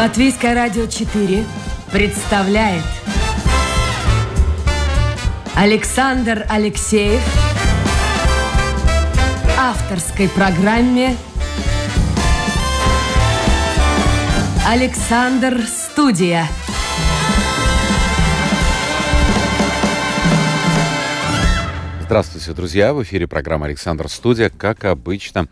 [0.00, 1.44] Латвийское радио 4
[1.92, 2.82] представляет
[5.54, 7.20] Александр Алексеев
[9.58, 11.18] авторской программе
[14.66, 16.46] Александр Студия.
[22.00, 22.94] Здравствуйте, друзья!
[22.94, 24.48] В эфире программа «Александр Студия».
[24.48, 25.46] Как обычно,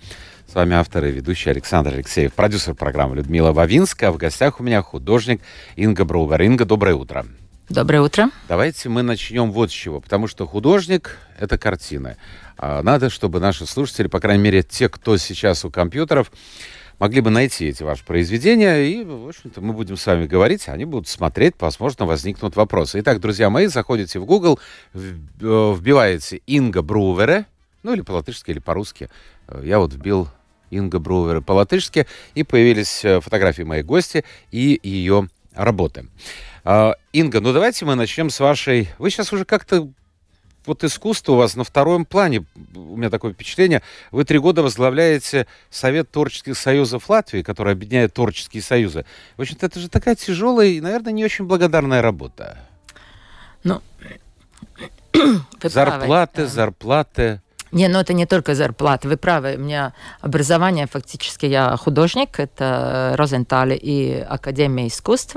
[0.59, 4.09] вами автор и ведущий Александр Алексеев, продюсер программы Людмила Вавинска.
[4.09, 5.41] А в гостях у меня художник
[5.77, 6.43] Инга Броувер.
[6.43, 7.27] Инга, доброе утро.
[7.69, 8.31] Доброе утро.
[8.49, 10.01] Давайте мы начнем вот с чего.
[10.01, 12.17] Потому что художник— это картина.
[12.61, 16.33] Надо, чтобы наши слушатели, по крайней мере, те, кто сейчас у компьютеров,
[16.99, 20.87] могли бы найти эти ваши произведения, и, в общем-то, мы будем с вами говорить, они
[20.87, 22.99] будут смотреть, возможно, возникнут вопросы.
[22.99, 24.59] Итак, друзья мои, заходите в Google,
[24.95, 24.99] э,
[25.39, 27.47] вбиваете Инга Брувере,
[27.85, 29.09] ну или по-латышски, или по-русски.
[29.47, 30.29] Э, я вот вбил
[30.71, 36.07] Инга Брувере по-латышски, и появились э, фотографии моей гости и ее работы.
[36.65, 38.89] А, Инга, ну давайте мы начнем с вашей...
[38.99, 39.89] Вы сейчас уже как-то
[40.69, 45.47] вот искусство у вас на втором плане, у меня такое впечатление, вы три года возглавляете
[45.71, 49.05] Совет творческих союзов Латвии, который объединяет творческие союзы.
[49.37, 52.59] В общем-то, это же такая тяжелая и, наверное, не очень благодарная работа.
[53.65, 53.81] Ну,
[55.63, 56.49] зарплаты, правы.
[56.49, 57.43] зарплаты.
[57.73, 59.09] Не, ну это не только зарплата.
[59.09, 59.57] Вы правы.
[59.57, 62.41] У меня образование фактически я художник.
[62.41, 65.37] Это Розенталь и Академия искусств,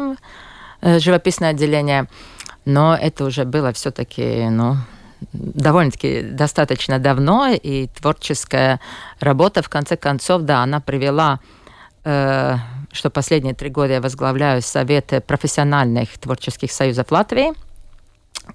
[0.81, 2.07] э, живописное отделение.
[2.65, 4.77] Но это уже было все-таки, ну,
[5.33, 8.79] довольно-таки достаточно давно, и творческая
[9.19, 11.39] работа, в конце концов, да, она привела
[12.03, 12.57] э,
[12.91, 17.53] что последние три года я возглавляю Совет профессиональных творческих союзов Латвии,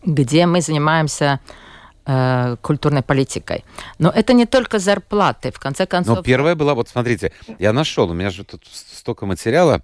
[0.05, 1.41] где мы занимаемся
[2.07, 3.65] э, культурной политикой.
[3.99, 6.17] Но это не только зарплаты, в конце концов.
[6.17, 9.83] Но первая была, вот смотрите, я нашел, у меня же тут столько материала.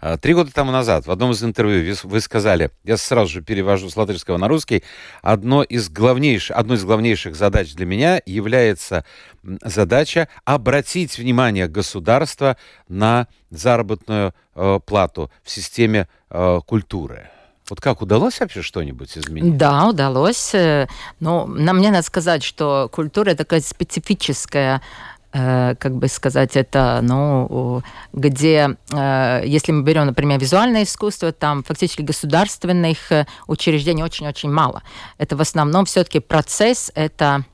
[0.00, 3.90] А, три года тому назад в одном из интервью вы сказали, я сразу же перевожу
[3.90, 4.84] с латышского на русский,
[5.22, 9.04] одно из главнейших, одной из главнейших задач для меня является
[9.42, 12.56] задача обратить внимание государства
[12.88, 17.30] на заработную э, плату в системе э, культуры.
[17.68, 19.56] Вот как удалось вообще что-нибудь изменить?
[19.56, 20.54] Да, удалось.
[20.54, 20.88] Э,
[21.20, 24.82] но нам мне надо сказать, что культура такая специфическая
[25.30, 27.82] Э, как бы сказать, это, ну,
[28.14, 32.98] где, э, если мы берем, например, визуальное искусство, там фактически государственных
[33.46, 34.82] учреждений очень-очень мало.
[35.18, 37.44] Это в основном все-таки процесс, это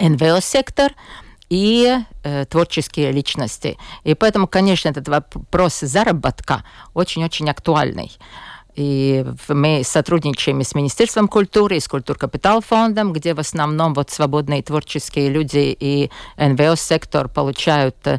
[0.00, 0.92] НВО-сектор,
[1.48, 3.78] и э, творческие личности.
[4.04, 8.10] И поэтому, конечно, этот вопрос заработка очень-очень актуальный.
[8.78, 14.62] И мы сотрудничаем с Министерством культуры, и с Культур-Капитал фондом, где в основном вот свободные
[14.62, 18.18] творческие люди и НВО-сектор получают э,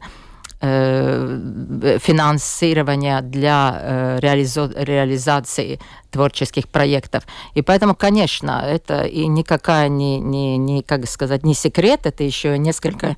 [2.02, 5.80] финансирования для э, реализации
[6.12, 7.24] творческих проектов.
[7.54, 12.58] И поэтому, конечно, это и никакая не, не, не, как сказать, не секрет, это еще
[12.58, 13.16] несколько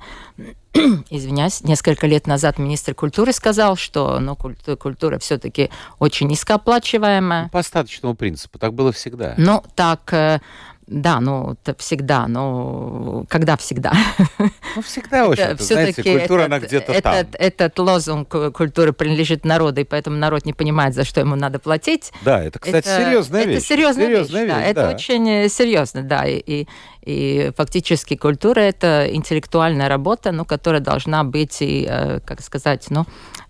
[1.10, 7.48] извиняюсь, несколько лет назад министр культуры сказал, что ну, культура, культура все-таки очень низкооплачиваемая.
[7.50, 9.34] По остаточному принципу, так было всегда.
[9.36, 10.40] Ну, так э,
[10.86, 13.92] да, ну, это всегда, но когда всегда?
[14.74, 15.56] Ну, всегда очень.
[15.58, 17.26] Знаете, культура, этот, она где-то этот, там.
[17.38, 22.12] Этот лозунг культуры принадлежит народу, и поэтому народ не понимает, за что ему надо платить.
[22.22, 23.58] Да, это, кстати, это, серьезная вещь.
[23.58, 24.88] Это серьезная, серьезная вещь, вещь, да, да.
[24.88, 26.26] Это очень серьезно, да.
[26.26, 26.68] И, и,
[27.02, 33.04] и фактически культура– это интеллектуальная работа, ну, которая должна быть, и, э, как сказать, ну,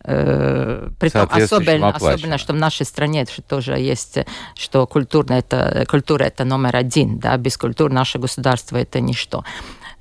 [0.05, 4.19] э, притом особенно, особенно, что в нашей стране что тоже есть,
[4.55, 9.45] что культурная это, культура– это номер один, да, без культуры наше государство– это ничто.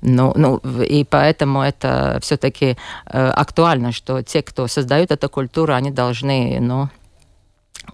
[0.00, 2.76] Ну, ну, и поэтому это все-таки
[3.06, 6.88] э, актуально, что те, кто создают эту культуру, они должны, ну,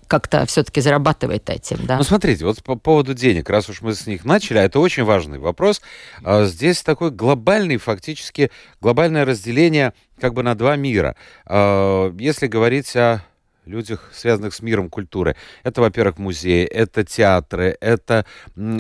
[0.09, 1.99] как-то все-таки зарабатывает этим, да?
[1.99, 5.05] Ну, смотрите, вот по поводу денег, раз уж мы с них начали, а это очень
[5.05, 5.81] важный вопрос.
[6.25, 11.15] А, здесь такой глобальный, фактически, глобальное разделение как бы на два мира.
[11.47, 13.23] А, если говорить о
[13.69, 15.37] людях, связанных с миром культуры.
[15.63, 18.25] Это, во-первых, музеи, это театры, это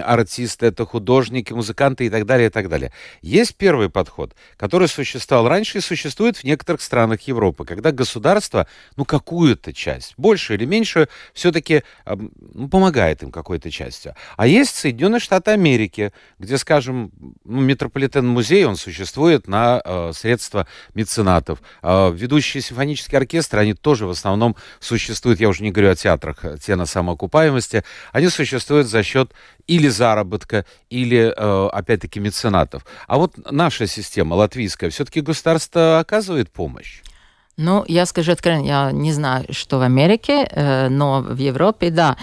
[0.02, 2.92] артисты, это художники, музыканты и так далее, и так далее.
[3.22, 9.04] Есть первый подход, который существовал раньше и существует в некоторых странах Европы, когда государство, ну,
[9.04, 14.14] какую-то часть, больше или меньше, все-таки ну, помогает им какой-то частью.
[14.36, 17.12] А есть Соединенные Штаты Америки, где, скажем,
[17.44, 21.60] ну, метрополитен-музей, он существует на э, средства меценатов.
[21.82, 26.44] Э, ведущие симфонические оркестры, они тоже в основном существуют, я уже не говорю о театрах,
[26.44, 29.32] э, те на самоокупаемости, они существуют за счет
[29.66, 32.84] или заработка, или, э, опять-таки, меценатов.
[33.06, 37.02] А вот наша система, латвийская, все-таки государство оказывает помощь?
[37.60, 42.16] Ну, я скажу откровенно, я не знаю, что в Америке, э, но в Европе, да.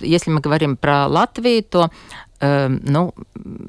[0.00, 1.90] Если мы говорим про Латвию, то
[2.40, 3.14] ну,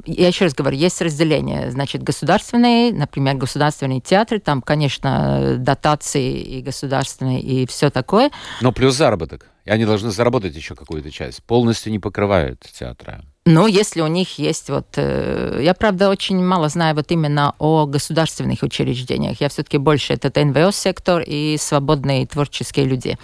[0.05, 1.71] я еще раз говорю, есть разделение.
[1.71, 8.31] Значит, государственные, например, государственные театры, там, конечно, дотации и государственные, и все такое.
[8.61, 9.47] Но плюс заработок.
[9.65, 11.43] И они должны заработать еще какую-то часть.
[11.43, 13.21] Полностью не покрывают театры.
[13.45, 14.87] Но если у них есть вот...
[14.95, 19.39] Э, я, правда, очень мало знаю вот именно о государственных учреждениях.
[19.39, 23.17] Я все-таки больше это НВО-сектор и свободные творческие люди.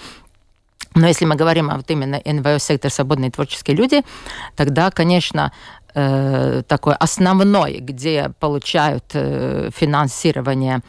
[0.96, 4.04] Но если мы говорим о вот именно НВО-сектор «Свободные творческие люди»,
[4.56, 5.52] тогда, конечно,
[5.96, 10.82] э, такой основной, где получают э, финансирование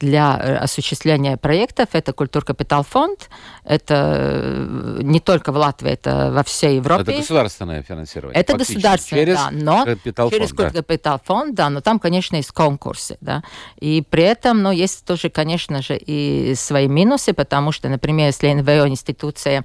[0.00, 1.88] для э, осуществления проектов.
[1.92, 3.28] Это Культур-Капитал Фонд.
[3.64, 7.02] Это э, не только в Латвии, это во всей Европе.
[7.02, 8.40] Это государственное финансирование.
[8.40, 13.16] Это государственное, через да, но Капитал через Культур-Капитал Фонд, да, но там, конечно, есть конкурсы,
[13.20, 13.42] да.
[13.78, 18.52] И при этом, ну, есть тоже, конечно же, и свои минусы, потому что, например, если
[18.52, 19.64] НВО институция э,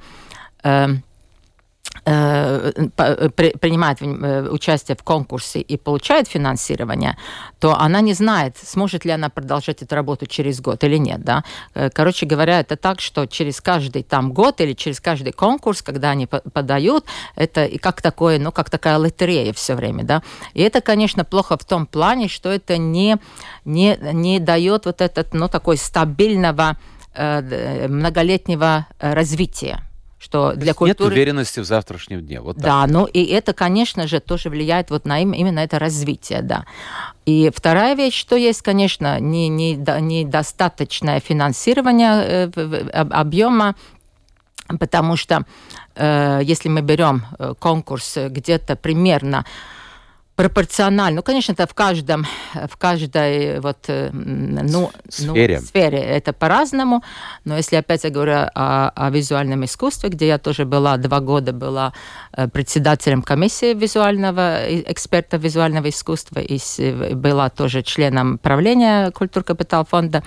[0.64, 0.98] Э, э,
[2.04, 7.16] принимает э, участие в конкурсе и получает финансирование,
[7.60, 11.24] то она не знает, сможет ли она продолжать эту работу через год или нет.
[11.24, 11.44] Да?
[11.94, 16.26] Короче говоря, это так, что через каждый там год или через каждый конкурс, когда они
[16.26, 17.06] подают,
[17.36, 20.04] это и как такое, ну, как такая лотерея все время.
[20.04, 20.24] Да?
[20.56, 23.18] И это, конечно, плохо в том плане, что это не,
[23.64, 26.78] не, не дает вот этот, ну, такой стабильного
[27.14, 29.84] многолетнего развития
[30.22, 31.10] что для культуры...
[31.10, 32.42] Нет уверенности в завтрашнем дне.
[32.42, 36.66] Вот да, ну и это, конечно же, тоже влияет вот на именно это развитие, да.
[37.26, 43.76] И вторая вещь, что есть, конечно, не, не, недостаточное финансирование э, объема,
[44.80, 45.44] потому что
[45.96, 49.44] э, если мы берем э, конкурс где-то примерно
[50.42, 51.18] пропорционально.
[51.18, 55.60] Ну, конечно, это в каждом, в каждой вот, э, ну, сфере.
[55.60, 57.04] Ну, сфере это по-разному.
[57.46, 61.54] Но если опять я говорю о, о визуальном искусстве, где я тоже была два года,
[61.54, 61.94] была
[62.34, 70.24] э, председателем комиссии визуального, эксперта визуального искусства и была тоже членом правления Культур Капитал фонда,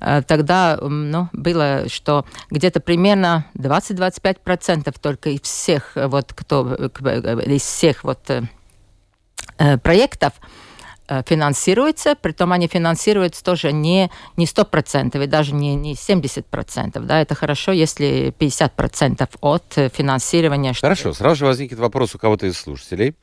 [0.00, 8.02] э, тогда ну, было, что где-то примерно 20-25% только из всех, вот, кто, из всех
[8.04, 8.30] вот
[9.82, 10.32] проектов
[11.08, 17.00] э, финансируется, притом они финансируются тоже не, не 100% и даже не, не 70%.
[17.00, 20.74] Да, это хорошо, если 50% от финансирования.
[20.80, 23.14] Хорошо, сразу же возникнет вопрос у кого-то из слушателей.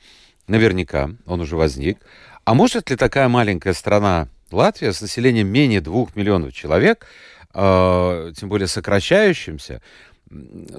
[0.48, 2.00] Наверняка он уже возник.
[2.44, 7.06] А может ли такая маленькая страна Латвия с населением менее двух миллионов человек,
[7.54, 9.82] э, тем более сокращающимся,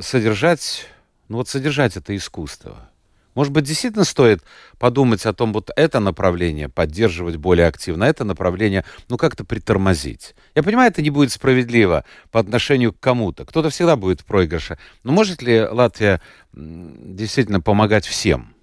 [0.01, 0.87] содержать,
[1.29, 2.90] ну вот содержать это искусство?
[3.35, 4.43] Может быть, действительно стоит
[4.79, 10.35] подумать о том, вот это направление поддерживать более активно, это направление, ну, как-то притормозить.
[10.55, 13.45] Я понимаю, это не будет справедливо по отношению к кому-то.
[13.45, 14.79] Кто-то всегда будет в проигрыше.
[15.05, 16.21] Но может ли Латвия
[16.53, 18.55] действительно помогать всем?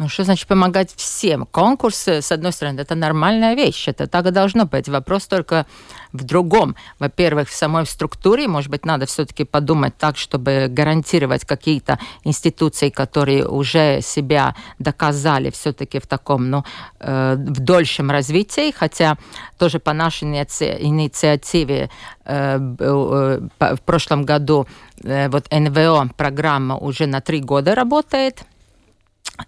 [0.00, 1.44] Ну, что значит помогать всем?
[1.44, 4.88] Конкурсы, с одной стороны, это нормальная вещь, это так и должно быть.
[4.88, 5.66] Вопрос только
[6.12, 6.74] в другом.
[6.98, 13.46] Во-первых, в самой структуре, может быть, надо все-таки подумать так, чтобы гарантировать какие-то институции, которые
[13.46, 16.64] уже себя доказали все-таки в таком, ну,
[17.00, 19.18] э, в дольшем развитии, хотя
[19.58, 21.90] тоже по нашей инициативе
[22.24, 24.66] э, э, в прошлом году
[25.04, 28.46] э, вот НВО программа уже на три года работает,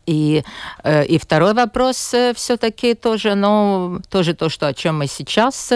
[0.06, 0.42] и,
[0.84, 5.72] э, и второй вопрос э, все-таки тоже, ну, тоже то, что, о чем мы сейчас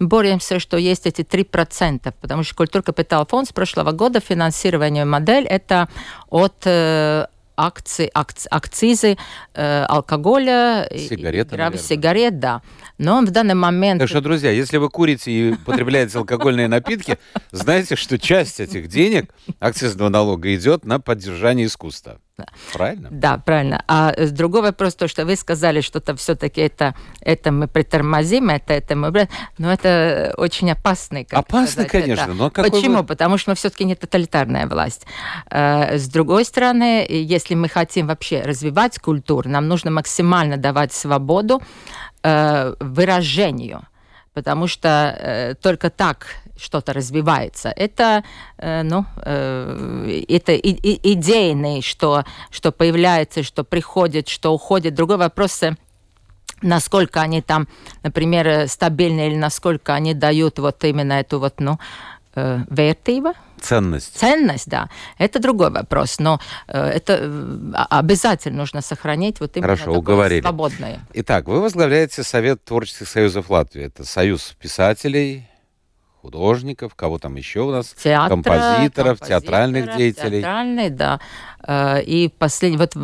[0.00, 5.46] боремся, что есть эти 3%, потому что Культур Капитал Фонд с прошлого года финансирование модель
[5.46, 5.88] это
[6.28, 9.16] от э, акции, акци, акцизы
[9.54, 12.62] э, алкоголя, Сигареты, и, сигарет, да.
[12.98, 14.00] Но в данный момент...
[14.00, 17.18] Так что, друзья, если вы курите и потребляете алкогольные напитки,
[17.50, 22.20] знайте, что часть этих денег акцизного налога идет на поддержание искусства.
[22.72, 23.08] Правильно?
[23.10, 23.82] Да, правильно.
[23.88, 28.74] А с другой вопрос, то, что вы сказали, что-то все-таки это, это мы притормозим, это,
[28.74, 29.28] это мы...
[29.56, 31.26] Но это очень опасный.
[31.30, 32.22] Опасно, сказать, конечно.
[32.22, 32.34] Это.
[32.34, 32.98] Но какой Почему?
[32.98, 33.04] Вы...
[33.04, 35.06] Потому что мы все-таки не тоталитарная власть.
[35.48, 41.62] А, с другой стороны, если мы хотим вообще развивать культуру, нам нужно максимально давать свободу
[42.22, 43.86] э, выражению
[44.36, 44.88] потому что
[45.18, 46.26] э, только так
[46.58, 47.72] что-то развивается.
[47.74, 48.22] Это,
[48.58, 54.94] э, ну, э, это и, и, идейный, что, что появляется, что приходит, что уходит.
[54.94, 55.74] Другой вопрос, э,
[56.60, 57.66] насколько они там,
[58.02, 61.78] например, стабильны или насколько они дают вот именно эту вот, ну,
[62.34, 63.32] э, вертība.
[63.60, 64.16] Ценность.
[64.18, 64.88] Ценность, да.
[65.18, 70.40] Это другой вопрос, но э, это э, обязательно нужно сохранить вот именно Хорошо, уговорили.
[70.40, 71.00] свободное.
[71.14, 73.84] Итак, вы возглавляете Совет творческих союзов Латвии.
[73.84, 75.48] Это союз писателей,
[76.26, 77.94] художников, кого там еще у нас?
[78.02, 80.40] Театра, композиторов, театральных деятелей.
[80.40, 81.20] Театральные, да.
[81.66, 82.94] Э, и последний, вот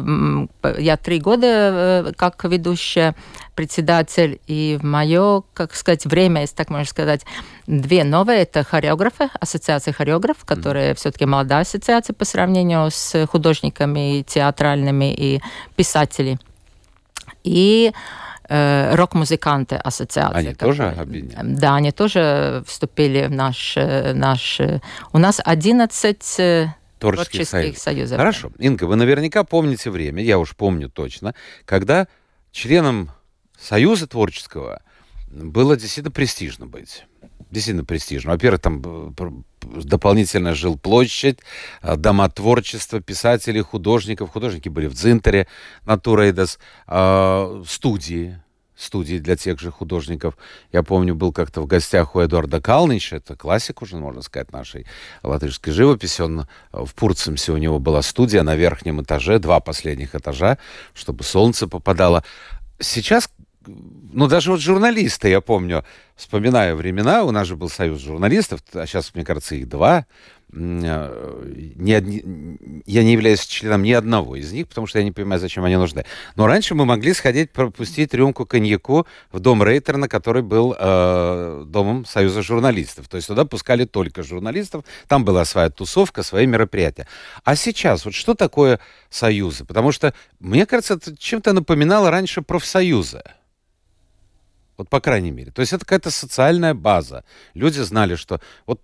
[0.79, 3.14] я три года э, как ведущая
[3.55, 7.25] председатель, и в мое, как сказать, время, если так можно сказать,
[7.69, 10.95] две новые, это хореографы, ассоциация хореографов, которая mm.
[10.97, 15.41] все-таки молодая ассоциация по сравнению с художниками, театральными и
[15.76, 16.41] писателями.
[17.45, 20.37] И э, рок-музыканты ассоциации.
[20.37, 21.56] Они тоже объединены?
[21.56, 23.76] Да, они тоже вступили в наш...
[23.76, 24.80] Э, наш э,
[25.12, 27.82] у нас 11 э, творческих, творческих союзов.
[27.82, 28.18] союзов.
[28.18, 28.52] Хорошо.
[28.58, 31.34] Инга, вы наверняка помните время, я уж помню точно,
[31.64, 32.08] когда
[32.50, 33.11] членом
[33.62, 34.82] Союза творческого
[35.30, 37.04] было действительно престижно быть.
[37.52, 38.32] Действительно престижно.
[38.32, 39.14] Во-первых, там
[39.61, 41.38] дополнительно жил площадь,
[41.82, 44.30] дома творчества, писателей, художников.
[44.30, 45.47] Художники были в Дзинтере,
[45.85, 46.59] на Турейдас,
[47.68, 48.40] студии,
[48.75, 50.37] студии для тех же художников.
[50.73, 54.87] Я помню, был как-то в гостях у Эдуарда Калнича, это классик уже, можно сказать, нашей
[55.23, 56.23] латышской живописи.
[56.23, 60.59] Он э, в Пурцемсе у него была студия на верхнем этаже, два последних этажа,
[60.94, 62.25] чтобы солнце попадало.
[62.80, 63.28] Сейчас
[63.66, 65.85] ну, даже вот журналисты, я помню,
[66.16, 70.07] вспоминаю времена, у нас же был союз журналистов, а сейчас, мне кажется, их два,
[70.54, 71.42] Э,
[71.76, 72.23] ни одни,
[72.85, 75.76] я не являюсь членом ни одного из них, потому что я не понимаю, зачем они
[75.76, 76.04] нужны.
[76.37, 82.04] Но раньше мы могли сходить пропустить рюмку коньяку в дом Рейтерна, который был э, домом
[82.04, 83.09] Союза журналистов.
[83.09, 87.09] То есть туда пускали только журналистов, там была своя тусовка, свои мероприятия.
[87.45, 88.78] А сейчас вот что такое
[89.09, 89.64] союзы?
[89.64, 93.23] Потому что, мне кажется, это чем-то напоминало раньше профсоюзы.
[94.83, 95.53] Вот по крайней мере.
[95.53, 97.23] То есть это какая-то социальная база.
[97.55, 98.81] Люди знали, что вот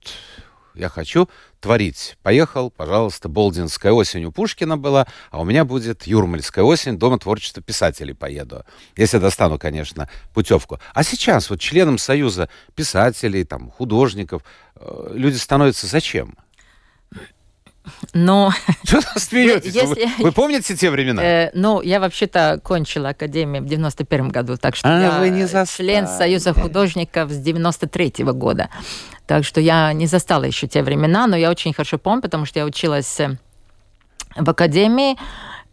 [0.76, 1.28] я хочу
[1.58, 2.16] творить.
[2.22, 7.64] Поехал, пожалуйста, Болдинская осень у Пушкина была, а у меня будет Юрмальская осень, Дома творчества
[7.64, 8.64] писателей поеду.
[8.96, 10.78] Если достану, конечно, путевку.
[10.94, 14.42] А сейчас вот членом Союза писателей, там, художников,
[14.76, 16.38] э, люди становятся зачем?
[18.12, 18.52] Но...
[18.84, 19.74] Что вы смеетесь?
[19.74, 20.06] Если...
[20.18, 21.22] Вы, вы помните те времена?
[21.22, 25.46] Э, ну, я вообще-то кончила академию в 91 году, так что а, я вы не
[25.66, 28.68] член Союза художников с 93 -го года.
[29.26, 32.58] Так что я не застала еще те времена, но я очень хорошо помню, потому что
[32.58, 33.36] я училась э,
[34.36, 35.16] в академии,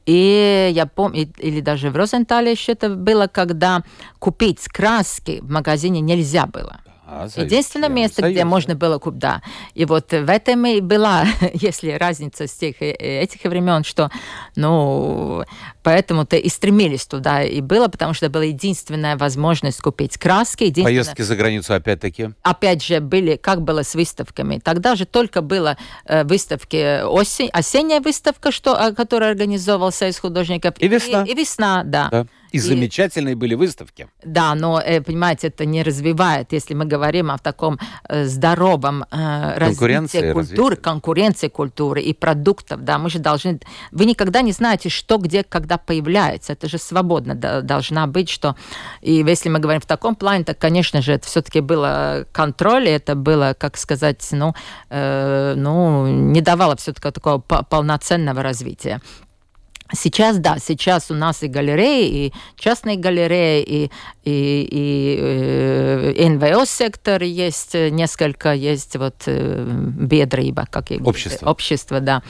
[0.05, 3.81] и я помню, или даже в Розентале еще это было, когда
[4.19, 6.79] купить краски в магазине нельзя было.
[7.07, 9.41] А, Единственное место, союз, где можно было купить, да.
[9.75, 14.09] И вот в этом и была, если разница с тех э, этих времен, что,
[14.55, 15.43] ну,
[15.83, 20.73] поэтому-то и стремились туда и было, потому что была единственная возможность купить краски.
[20.81, 22.31] Поездки за границу опять-таки?
[22.41, 24.57] Опять же, были, как было с выставками.
[24.57, 30.73] Тогда же только было э, выставки осень, осенняя выставка, что, которая организовывался из художников.
[30.79, 31.23] И весна.
[31.23, 32.09] И, и весна, да.
[32.09, 32.25] да.
[32.55, 34.07] И, и замечательные были выставки.
[34.23, 39.57] Да, но, э, понимаете, это не развивает, если мы говорим о таком э, здоровом э,
[39.57, 42.83] развитии культуры, конкуренции культуры и продуктов.
[42.83, 43.59] Да, мы же должны...
[43.91, 46.53] Вы никогда не знаете, что где, когда появляется.
[46.53, 48.55] Это же свободно должна быть, что...
[49.01, 53.15] И если мы говорим в таком плане, то, конечно же, это все-таки было контроль, это
[53.15, 54.53] было, как сказать, ну,
[54.89, 59.01] э, ну не давало все-таки такого полноценного развития.
[59.93, 63.91] Сейчас, да, сейчас у нас и галереи, и частные галереи, и,
[64.23, 71.47] и, и э, НВО-сектор есть, несколько есть вот э, бедрыба, как и общество.
[71.47, 72.23] общество, да.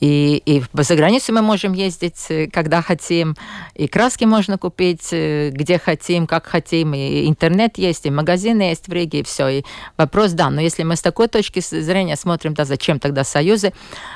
[0.00, 3.34] И, и за границу мы можем ездить, э, когда хотим,
[3.74, 8.88] и краски можно купить, э, где хотим, как хотим, и интернет есть, и магазины есть
[8.88, 9.48] в Риге, и все.
[9.48, 9.64] И
[9.96, 13.72] вопрос, да, но если мы с такой точки зрения смотрим, да, зачем тогда союзы?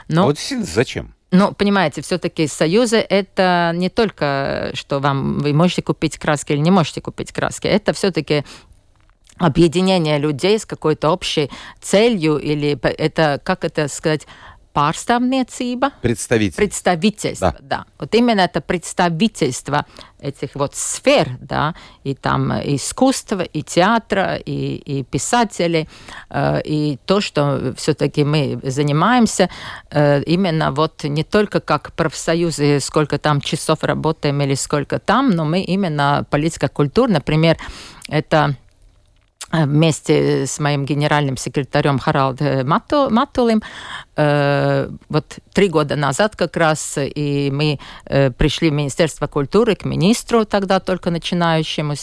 [0.09, 0.25] Но...
[0.25, 1.15] А вот зачем?
[1.37, 6.71] Ну, понимаете, все-таки союзы это не только, что вам вы можете купить краски или не
[6.71, 7.67] можете купить краски.
[7.67, 8.45] Это все-таки
[9.39, 11.51] объединение людей с какой-то общей
[11.81, 14.29] целью или это, как это сказать,
[14.75, 15.93] pārstāvniecība.
[16.03, 16.57] Представитель.
[16.57, 17.79] Представительство, да.
[17.79, 17.85] да.
[17.99, 19.87] Вот именно это представительство
[20.21, 25.87] этих вот сфер, да, и там и искусство, и театра, и, и писатели,
[26.31, 29.49] э, и то, что все-таки мы занимаемся,
[29.91, 35.45] э, именно вот не только как профсоюзы, сколько там часов работаем или сколько там, но
[35.45, 37.57] мы именно политика культур, например,
[38.09, 38.57] это
[39.63, 43.63] вместе с моим генеральным секретарем Харалдом Матулым.
[44.17, 49.85] Э, вот три года назад как раз и мы э, пришли в Министерство культуры к
[49.85, 51.95] министру тогда только начинающему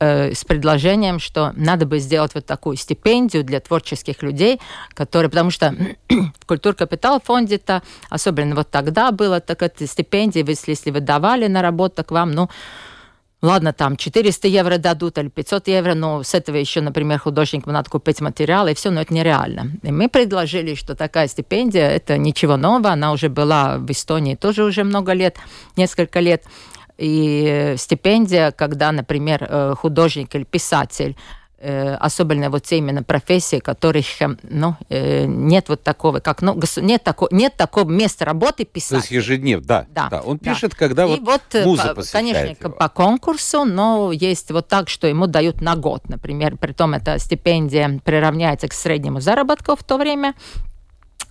[0.00, 4.60] с предложением, что надо бы сделать вот такую стипендию для творческих людей,
[4.94, 5.74] которые, потому что
[6.46, 11.48] Культур Капитал фонде-то, особенно вот тогда было, так это стипендии, если, если вы давали
[12.04, 12.48] к вам, ну,
[13.42, 17.90] ладно, там 400 евро дадут или 500 евро, но с этого еще, например, художникам надо
[17.90, 19.72] купить материалы, и все, но это нереально.
[19.82, 24.64] И мы предложили, что такая стипендия, это ничего нового, она уже была в Эстонии тоже
[24.64, 25.36] уже много лет,
[25.76, 26.44] несколько лет.
[26.96, 31.16] И стипендия, когда, например, э, художник или писатель
[31.60, 34.06] особенно вот именно профессии, которых
[34.42, 38.90] ну, э, нет вот такого, как, ну, нет, такого, нет такого места работы писать.
[38.90, 40.20] То есть ежедневно, да, да, да.
[40.20, 40.76] Он пишет, да.
[40.76, 42.70] когда И вот, вот э, муза по, Конечно, его.
[42.70, 47.18] по конкурсу, но есть вот так, что ему дают на год, например, при том эта
[47.18, 50.34] стипендия приравняется к среднему заработку в то время,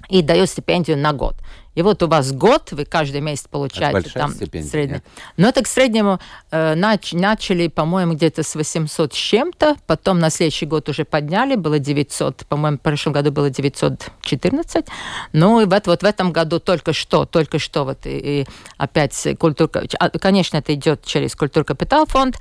[0.10, 1.36] и дает стипендию на год.
[1.78, 5.02] И вот у вас год, вы каждый месяц получаете там средний.
[5.38, 10.32] Но это к среднему э, нач, начали, по-моему, где-то с 800 с чем-то, потом на
[10.32, 14.88] следующий год уже подняли, было 900, по-моему, в прошлом году было 914.
[15.34, 18.48] Ну и вот, вот в этом году только что, только что вот и, и
[18.78, 19.70] опять культура,
[20.20, 22.40] конечно, это идет через культур капитал фонд,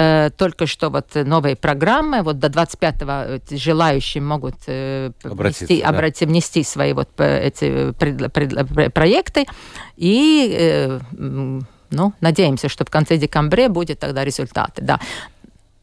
[0.00, 5.88] Э, только что вот новые программы, вот до 25-го желающие могут э, внести, да.
[5.88, 9.46] обрати, внести свои вот эти пред, пред, проекты,
[9.96, 15.00] и э, ну, надеемся, что в конце декабря будет тогда результаты, да.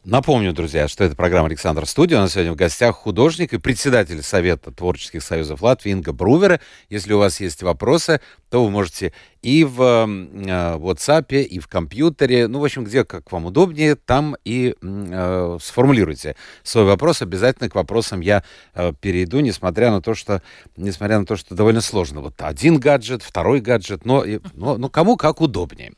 [0.08, 2.16] Напомню, друзья, что это программа «Александр Студия».
[2.18, 6.60] У нас сегодня в гостях художник и председатель Совета творческих союзов Латвии Инга Брувера.
[6.88, 12.46] Если у вас есть вопросы, то вы можете и в э, WhatsApp, и в компьютере,
[12.46, 17.20] ну, в общем, где как вам удобнее, там и э, сформулируйте свой вопрос.
[17.20, 18.44] Обязательно к вопросам я
[18.74, 20.40] э, перейду, несмотря на то, что,
[20.76, 22.20] несмотря на то, что довольно сложно.
[22.20, 25.94] Вот один гаджет, второй гаджет, но, но, но кому как удобнее.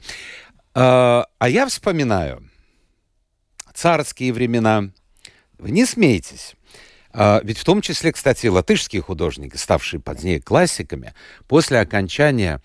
[0.75, 2.48] Э, а я вспоминаю,
[3.79, 4.91] царские времена.
[5.59, 6.55] Вы не смейтесь.
[7.13, 11.15] А, ведь в том числе, кстати, латышские художники, ставшие позднее классиками,
[11.47, 12.61] после окончания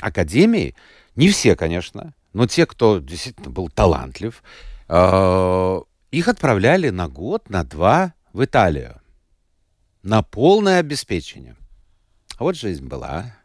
[0.00, 0.74] академии,
[1.16, 4.42] не все, конечно, но те, кто действительно был талантлив,
[4.88, 9.00] а, их отправляли на год, на два в Италию.
[10.02, 11.56] На полное обеспечение.
[12.38, 13.36] А вот жизнь была.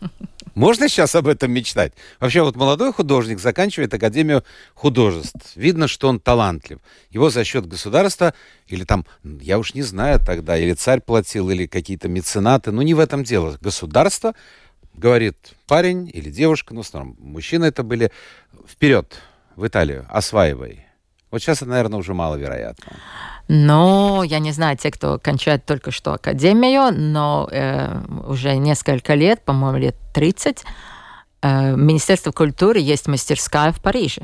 [0.54, 1.92] Можно сейчас об этом мечтать?
[2.20, 5.56] Вообще, вот молодой художник заканчивает Академию художеств.
[5.56, 6.78] Видно, что он талантлив.
[7.10, 8.34] Его за счет государства,
[8.68, 12.94] или там, я уж не знаю тогда, или царь платил, или какие-то меценаты, ну не
[12.94, 13.58] в этом дело.
[13.60, 14.34] Государство
[14.94, 15.36] говорит,
[15.66, 18.12] парень или девушка, ну, в основном, мужчины это были,
[18.68, 19.14] вперед,
[19.56, 20.86] в Италию, осваивай.
[21.30, 22.96] Вот сейчас это, наверное, уже маловероятно.
[23.48, 29.42] Но я не знаю, те, кто кончает только что академию, но э, уже несколько лет,
[29.42, 30.64] по-моему, лет 30,
[31.42, 34.22] э, Министерство культуры есть мастерская в Париже.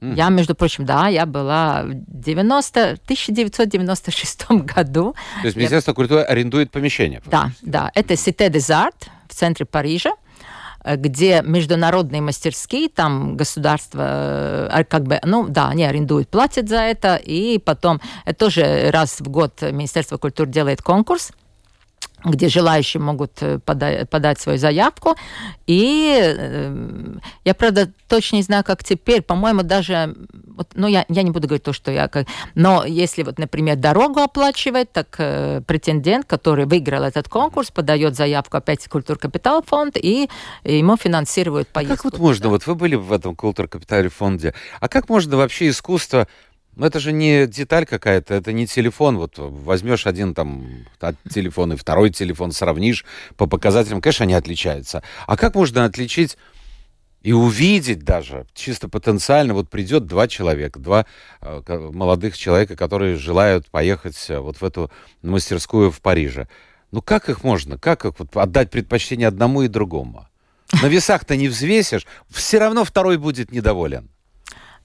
[0.00, 0.14] Mm.
[0.14, 5.14] Я, между прочим, да, я была в 90, 1996 году.
[5.42, 5.94] То есть Министерство я...
[5.94, 7.22] культуры арендует помещение?
[7.26, 7.92] Да, да.
[7.94, 10.10] Это Cité des Arts в центре Парижа.
[10.10, 10.29] Э,
[10.84, 17.16] где международные мастерские, там государство, э, как бы, ну да, они арендуют, платят за это,
[17.16, 21.32] и потом, это тоже раз в год Министерство культуры делает конкурс,
[22.24, 25.16] где желающие могут э, подать, подать свою заявку.
[25.66, 29.22] И э, я, правда, точно не знаю, как теперь.
[29.22, 30.14] По-моему, даже...
[30.56, 32.08] Вот, ну, я, я не буду говорить то, что я...
[32.08, 38.16] Как, но если, вот, например, дорогу оплачивать, так э, претендент, который выиграл этот конкурс, подает
[38.16, 40.28] заявку опять в Культур Капитал фонд, и,
[40.64, 42.08] и ему финансируют поездку.
[42.08, 42.48] А как вот можно?
[42.48, 44.54] Вот вы были в этом Культур Капитал фонде.
[44.80, 46.28] А как можно вообще искусство
[46.76, 49.18] но это же не деталь какая-то, это не телефон.
[49.18, 50.66] Вот возьмешь один там
[51.28, 53.04] телефон и второй телефон, сравнишь
[53.36, 55.02] по показателям, конечно, они отличаются.
[55.26, 56.36] А как можно отличить
[57.22, 61.06] и увидеть даже, чисто потенциально, вот придет два человека, два
[61.42, 64.90] э, молодых человека, которые желают поехать э, вот в эту
[65.22, 66.48] мастерскую в Париже.
[66.92, 67.78] Ну как их можно?
[67.78, 70.26] Как их вот, отдать предпочтение одному и другому?
[70.82, 74.08] На весах-то не взвесишь, все равно второй будет недоволен.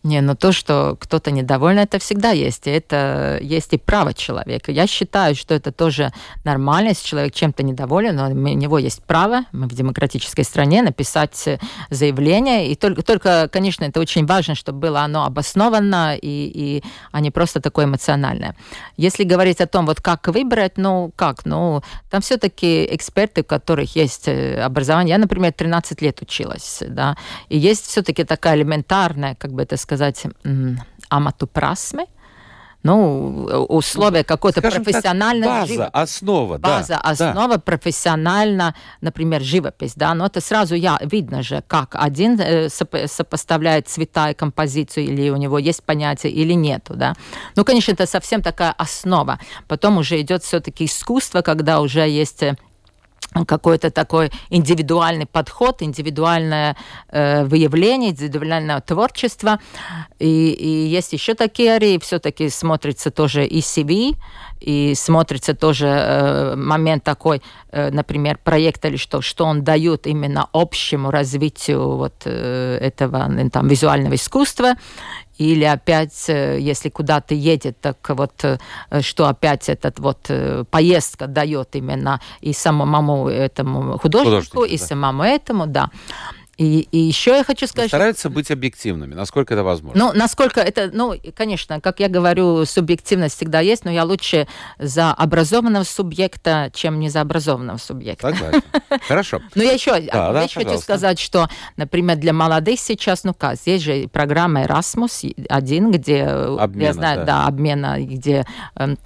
[0.06, 2.68] Не, но то, что кто-то недоволен, это всегда есть.
[2.68, 4.72] И это есть и право человека.
[4.72, 6.14] Я считаю, что это тоже
[6.44, 11.60] нормально, если человек чем-то недоволен, но у него есть право, мы в демократической стране, написать
[11.90, 12.72] заявление.
[12.72, 17.32] И только, только конечно, это очень важно, чтобы было оно обосновано, и, и, а не
[17.32, 18.56] просто такое эмоциональное.
[18.98, 23.96] Если говорить о том, вот как выбрать, ну как, ну там все-таки эксперты, у которых
[23.96, 25.14] есть э, образование.
[25.14, 27.18] Я, например, 13 лет училась, да,
[27.50, 30.26] и есть все-таки такая элементарная, как бы это сказать, сказать,
[31.10, 32.06] амату прасме,
[32.84, 35.90] ну, условия какой-то профессиональной база, живопись.
[35.92, 37.60] основа, база, да, основа да.
[37.60, 44.30] профессионально, например, живопись, да, но это сразу я видно же, как один э, сопоставляет цвета
[44.30, 47.16] и композицию, или у него есть понятие, или нету, да.
[47.56, 49.40] Ну, конечно, это совсем такая основа.
[49.68, 52.56] Потом уже идет все-таки искусство, когда уже есть э,
[53.44, 56.78] какой-то такой индивидуальный подход, индивидуальное
[57.10, 59.60] э, выявление, индивидуальное творчество.
[60.20, 64.16] И, и есть еще такие арии, все-таки смотрится тоже и CV,
[64.62, 70.48] и смотрится тоже э, момент такой, э, например, проект или что, что он дает именно
[70.54, 74.76] общему развитию вот э, этого там, визуального искусства
[75.38, 78.58] или опять, э, если куда-то едет, так вот, э,
[79.02, 84.86] что опять этот вот э, поездка дает именно и самому этому художнику, и да.
[84.86, 85.90] самому этому, да.
[86.58, 87.90] И, и еще я хочу сказать...
[87.90, 88.30] Стараются что...
[88.30, 90.06] быть объективными, насколько это возможно.
[90.06, 90.90] Ну, насколько это...
[90.94, 94.48] Ну, конечно, как я говорю, субъективность всегда есть, но я лучше
[94.80, 98.32] за образованного субъекта, чем не за образованного субъекта.
[98.34, 98.62] Согласен.
[99.08, 99.42] Хорошо.
[99.54, 103.82] Но я еще, да, да, хочу сказать, что, например, для молодых сейчас, ну как, здесь
[103.82, 108.98] же программа Erasmus один, где, обмена, я знаю, да, да обмена, где эм,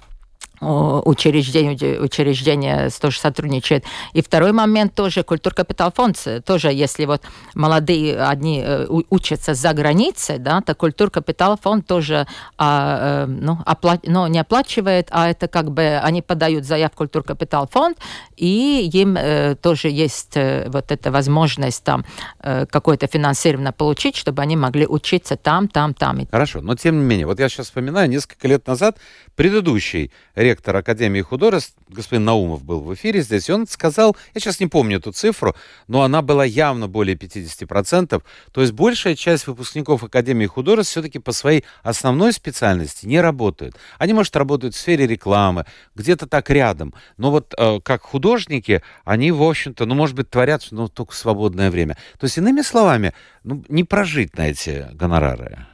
[0.60, 3.84] учреждение, учреждение тоже сотрудничает.
[4.12, 7.22] И второй момент тоже культур капитал фонд, тоже если вот
[7.54, 12.26] молодые одни э, учатся за границей, да, то культур капитал фонд тоже
[12.58, 16.96] а, э, ну, оплат, ну, не оплачивает, а это как бы они подают заявку в
[16.96, 17.98] культур капитал фонд,
[18.36, 22.04] и им э, тоже есть э, вот эта возможность там
[22.40, 26.26] э, какое-то финансирование получить, чтобы они могли учиться там, там, там.
[26.30, 28.98] Хорошо, но тем не менее, вот я сейчас вспоминаю, несколько лет назад
[29.36, 30.10] предыдущий
[30.50, 34.66] ректор Академии художеств, господин Наумов был в эфире здесь, и он сказал, я сейчас не
[34.66, 35.54] помню эту цифру,
[35.86, 41.30] но она была явно более 50%, то есть большая часть выпускников Академии художеств все-таки по
[41.30, 43.76] своей основной специальности не работают.
[43.98, 49.30] Они, может, работают в сфере рекламы, где-то так рядом, но вот э, как художники, они,
[49.30, 51.96] в общем-то, ну, может быть, творят, но только в свободное время.
[52.18, 55.66] То есть, иными словами, ну, не прожить на эти гонорары.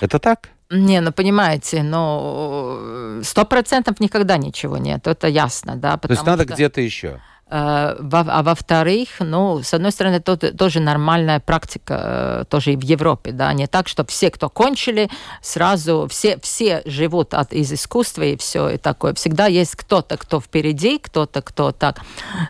[0.00, 0.48] Это так?
[0.70, 5.96] Не, ну понимаете, но сто процентов никогда ничего нет, это ясно, да.
[5.98, 6.54] То есть надо что...
[6.54, 7.20] где-то еще.
[7.50, 12.00] Э, а во-вторых, ну, с одной стороны, это тоже нормальная практика,
[12.40, 15.10] э, тоже и в Европе, да, не так, что все, кто кончили,
[15.42, 19.12] сразу, все, все живут от, из искусства и все и такое.
[19.12, 22.00] Всегда есть кто-то, кто впереди, кто-то, кто так.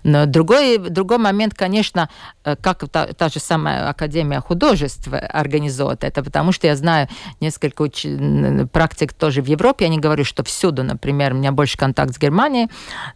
[0.04, 2.08] Но другой, другой момент, конечно,
[2.44, 7.08] э, как та, та же самая Академия художеств организует это, потому что я знаю
[7.40, 8.06] несколько уч...
[8.72, 12.18] практик тоже в Европе, я не говорю, что всюду, например, у меня больше контакт с
[12.18, 12.68] Германией,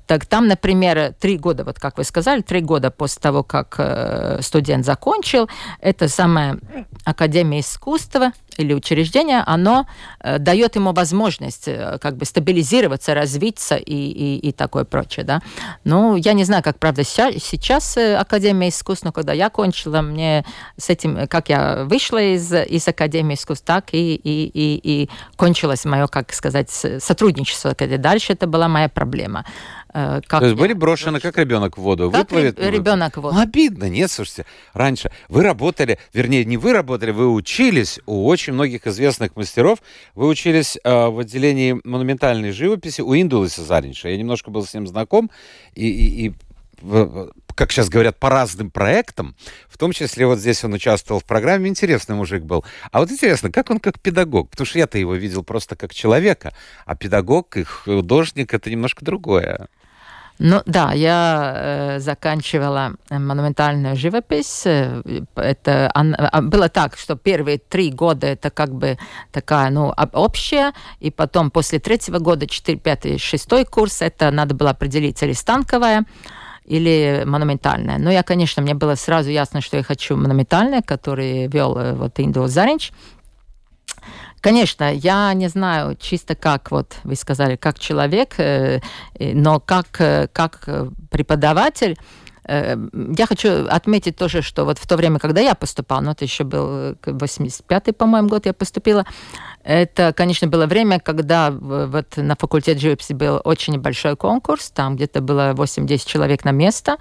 [0.07, 4.41] так там, например, три года вот как вы сказали, три года после того, как э,
[4.43, 5.49] студент закончил,
[5.81, 6.59] это самая
[7.05, 9.87] Академия искусства или учреждение, оно
[10.21, 15.43] э, дает ему возможность э, как бы стабилизироваться, развиться и, и, и такое прочее, да.
[15.85, 20.45] Ну, я не знаю, как, правда, сейчас Академия искусств, но когда я кончила, мне
[20.79, 25.85] с этим, как я вышла из, из Академии искусств, так и, и, и, и кончилось
[25.85, 27.75] мое, как сказать, сотрудничество.
[27.75, 29.45] Дальше это была моя проблема.
[29.95, 32.59] Э, как То есть были брошены, как ребенок в воду, как выплывет?
[32.59, 33.35] ребенок в воду.
[33.35, 34.45] Ну, обидно, нет, слушайте.
[34.75, 39.79] Раньше вы работали, вернее, не вы работали, вы учились у очень многих известных мастеров.
[40.15, 44.09] Вы учились э, в отделении монументальной живописи у Индулиса Заринча.
[44.09, 45.31] Я немножко был с ним знаком,
[45.75, 46.35] и, и, и
[47.55, 49.35] как сейчас говорят, по разным проектам,
[49.69, 52.65] в том числе вот здесь он участвовал в программе, интересный мужик был.
[52.93, 54.49] А вот интересно, как он как педагог?
[54.51, 56.55] Потому что я-то его видел просто как человека,
[56.87, 59.69] а педагог и художник— это немножко другое.
[60.41, 64.63] Ну да, я э, заканчивала монументальную живопись.
[64.67, 65.03] Э,
[65.35, 68.99] это а, было так, что первые три года это как бы
[69.33, 74.71] такая, ну, общая, и потом после третьего года, четыре, пятый, шестой курс, это надо было
[74.71, 76.05] определить или станковая,
[76.65, 77.99] или монументальная.
[77.99, 82.13] Но я, конечно, мне было сразу ясно, что я хочу монументальное, который вел э, вот
[82.21, 82.93] Индо Заринч.
[84.41, 88.81] Конечно, я не знаю чисто как, вот вы сказали, как человек, э,
[89.19, 90.69] но как, э, как
[91.11, 91.97] преподаватель,
[92.45, 92.77] э,
[93.17, 96.45] я хочу отметить тоже, что вот в то время, когда я поступала, ну, это еще
[96.45, 99.05] был 85-й, по-моему, год я поступила,
[99.65, 105.21] это, конечно, было время, когда вот на факультете живописи был очень большой конкурс, там где-то
[105.21, 106.97] было 8-10 человек на место,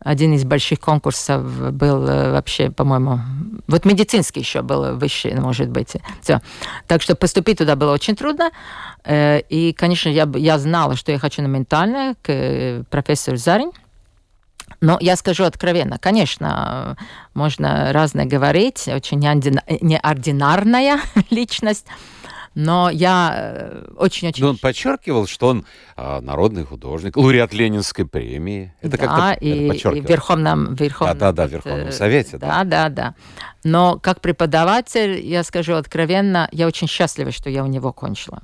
[0.00, 3.20] один из больших конкурсов был э, вообще, по-моему,
[3.66, 5.96] вот медицинский еще был высший, может быть.
[6.22, 6.40] Все.
[6.86, 8.50] Так что поступить туда было очень трудно.
[9.04, 13.72] Э, и, конечно, я, я знала, что я хочу на ментальное к э, профессору Зарин.
[14.80, 16.96] Но я скажу откровенно, конечно,
[17.34, 21.86] можно разное говорить, очень неординарная личность,
[22.54, 24.42] но я очень-очень...
[24.42, 25.64] Но он подчеркивал, что он
[25.96, 28.74] а, народный художник, лауреат Ленинской премии.
[28.80, 30.74] Это да, как-то и, и в Верховном...
[30.74, 32.38] Верховном да, да, да, в Верховном Совете.
[32.38, 33.14] Да, да, да, да.
[33.62, 38.42] Но как преподаватель, я скажу откровенно, я очень счастлива, что я у него кончила.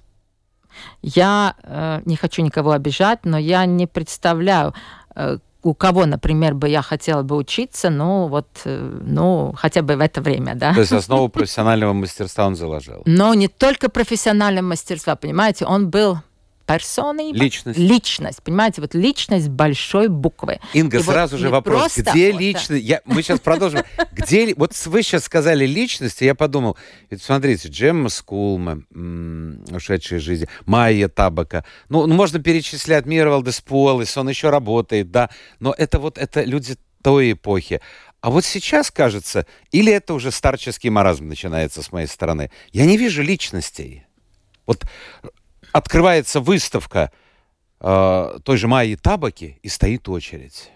[1.02, 4.74] Я э, не хочу никого обижать, но я не представляю,
[5.14, 9.96] э, у кого, например, бы я хотела бы учиться, ну, вот, э, ну, хотя бы
[9.96, 10.72] в это время, да.
[10.72, 13.02] То есть основу профессионального мастерства он заложил.
[13.04, 16.18] Но не только профессионального мастерства, понимаете, он был
[16.66, 17.32] персоной.
[17.32, 17.78] Личность.
[17.78, 20.60] Личность, понимаете, вот личность большой буквы.
[20.74, 22.38] Инга, И вот сразу же не вопрос, где вот, да.
[22.40, 22.84] личность?
[22.84, 23.82] Я, мы сейчас продолжим.
[24.12, 26.76] Где, вот вы сейчас сказали личность, и я подумал,
[27.10, 28.82] ведь смотрите, Джемма Скулма,
[29.70, 35.30] ушедшая из жизни, Майя Табака, ну, ну, можно перечислять Мира Валдесполис, он еще работает, да,
[35.60, 37.80] но это вот, это люди той эпохи.
[38.20, 42.96] А вот сейчас, кажется, или это уже старческий маразм начинается с моей стороны, я не
[42.96, 44.04] вижу личностей.
[44.66, 44.84] Вот
[45.76, 47.10] открывается выставка
[47.80, 50.70] э, той же Майи Табаки, и стоит очередь.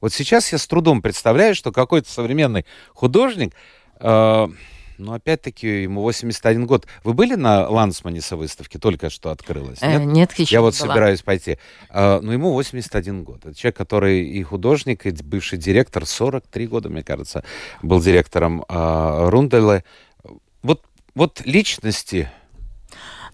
[0.00, 3.54] Вот сейчас я с трудом представляю, что какой-то современный художник,
[3.98, 4.48] э,
[4.98, 6.86] ну, опять-таки, ему 81 год.
[7.04, 8.76] Вы были на Лансмане со выставки?
[8.78, 10.06] Только что открылась, Э, нет?
[10.12, 10.88] нет, еще Я вот была.
[10.88, 11.58] собираюсь пойти.
[11.88, 13.46] А, но ему 81 год.
[13.46, 17.42] Это человек, который и художник, и бывший директор, 43 года, мне кажется,
[17.82, 19.84] был директором а, Рунделе.
[20.62, 22.30] Вот, вот личности,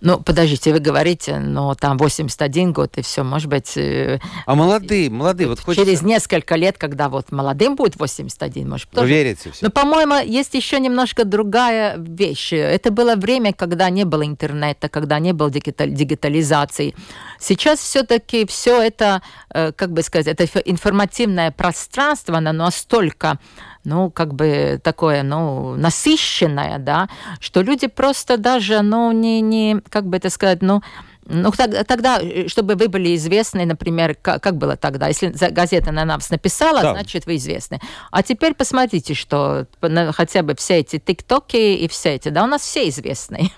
[0.00, 5.11] Ну, подождите, вы говорите, но там 81 год, и все, может быть, э, а молодые,
[5.11, 5.85] молодые, вот хочется...
[5.85, 9.64] через несколько лет, когда вот молодым будет 81, может, Вы тоже верите все?
[9.64, 12.52] Но, по-моему, есть еще немножко другая вещь.
[12.52, 16.94] Это было время, когда не было интернета, когда не было дигитализации.
[17.38, 23.38] Сейчас все-таки все это, э, как бы сказать, это информативное пространство, оно настолько
[23.87, 27.09] ну, как бы такое, ну, насыщенное, да,
[27.40, 30.83] что люди просто даже, ну, не, не как бы это сказать, ну,
[31.27, 35.93] ну, тог- тогда, э, чтобы вы были известны, например, как, как было тогда, если газета
[35.93, 36.93] на нас написала, Да.
[36.93, 37.81] значит, вы известны.
[38.11, 42.47] А теперь посмотрите, что на- хотя бы все эти тиктоки и все эти, да, у
[42.47, 43.51] нас все известны.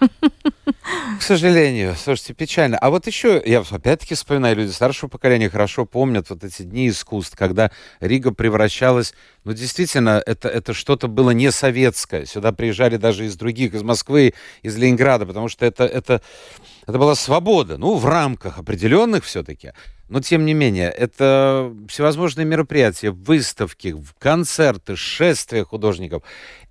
[1.19, 2.79] К сожалению, слушайте, печально.
[2.79, 7.37] А вот еще, я опять-таки вспоминаю, люди старшего поколения хорошо помнят вот эти дни искусств,
[7.37, 9.13] когда Рига превращалась,
[9.45, 12.25] ну, действительно, это, это что-то было не советское.
[12.27, 16.23] Сюда приезжали даже из других, из Москвы, из Ленинграда, потому что это, это,
[16.88, 19.72] это была свобода, ну, в рамках определенных все-таки.
[20.09, 26.22] Но, тем не менее, это всевозможные мероприятия, выставки, концерты, шествия художников.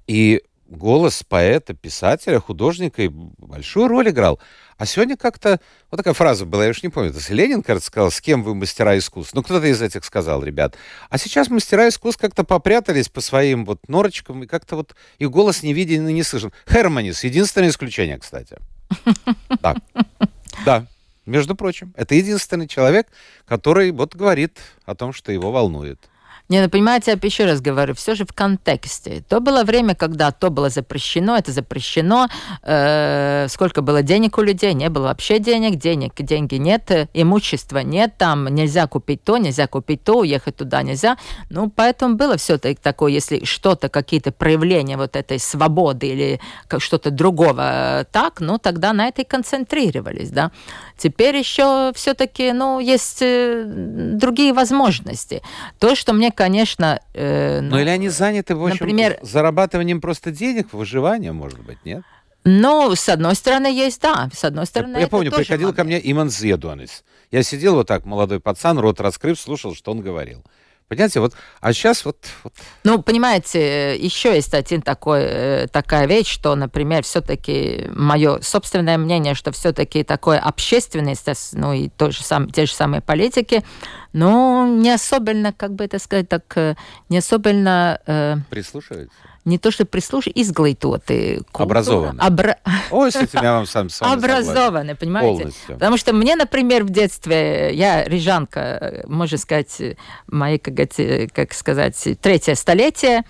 [0.08, 4.40] И голос поэта, писателя, художника и большую роль играл.
[4.78, 5.60] А сегодня как-то...
[5.92, 8.56] Вот такая фраза была, я уж не помню, это Ленин, кажется, сказал, с кем вы
[8.56, 9.36] мастера искусств.
[9.36, 10.76] Ну, кто-то из этих сказал, ребят.
[11.12, 15.62] А сейчас мастера искусств как-то попрятались по своим вот норочкам, и как-то вот их голос
[15.62, 16.52] не виден и не слышен.
[16.68, 18.58] Херманис, единственное исключение, кстати.
[19.62, 19.76] Да.
[20.66, 20.86] Да.
[21.26, 23.08] Между прочим, это единственный человек,
[23.46, 26.00] который вот говорит о том, что его волнует.
[26.50, 29.22] Не, ну, понимаете, я еще раз говорю, все же в контексте.
[29.28, 32.28] То было время, когда то было запрещено, это запрещено.
[32.64, 34.74] Э, сколько было денег у людей?
[34.74, 40.04] Не было вообще денег, денег, деньги нет, имущества нет, там нельзя купить то, нельзя купить
[40.04, 41.18] то, уехать туда нельзя.
[41.50, 46.40] Ну, поэтому было все такое, если что-то, какие-то проявления вот этой свободы или
[46.78, 50.52] что-то другого э, так, ну, тогда на это и концентрировались, да.
[50.98, 55.42] Теперь еще все-таки, ну, есть э, другие возможности.
[55.78, 57.02] То, что мне, конечно...
[57.14, 62.04] э, Ну, или они заняты, в общем, например- зарабатыванием просто денег, выживанием, может быть, нет?
[62.46, 64.30] Ну, с одной стороны, есть, да.
[64.34, 66.04] С одной стороны, я это помню, приходил ко момент.
[66.04, 67.04] мне Иман Зедуанис.
[67.30, 70.44] Я сидел вот так, молодой пацан, рот раскрыв, слушал, что он говорил.
[70.90, 72.54] Понимаете, вот, а сейчас вот, вот
[72.86, 79.34] Ну, понимаете, еще есть один такой, э, такая вещь, что, например, все-таки мое собственное мнение,
[79.36, 83.66] что все-таки такое общественность, ес- ну и то же сам, те же самые политики,
[84.14, 86.76] ну, не особенно, как бы это сказать, так, э,
[87.10, 89.18] не особенно, э, прислушивается.
[89.48, 91.42] Не то, что прислуш, изглайтоты.
[91.54, 92.20] Образованы.
[92.20, 92.58] Обра-
[92.92, 94.50] Ой, с этим я вам сам с вами согласен.
[94.52, 95.38] Образованы, понимаете?
[95.40, 95.74] Полностью.
[95.76, 99.82] Потому что мне, например, в детстве, я рижанка, можно сказать,
[100.28, 103.24] мои, как, э, как сказать, третье столетие,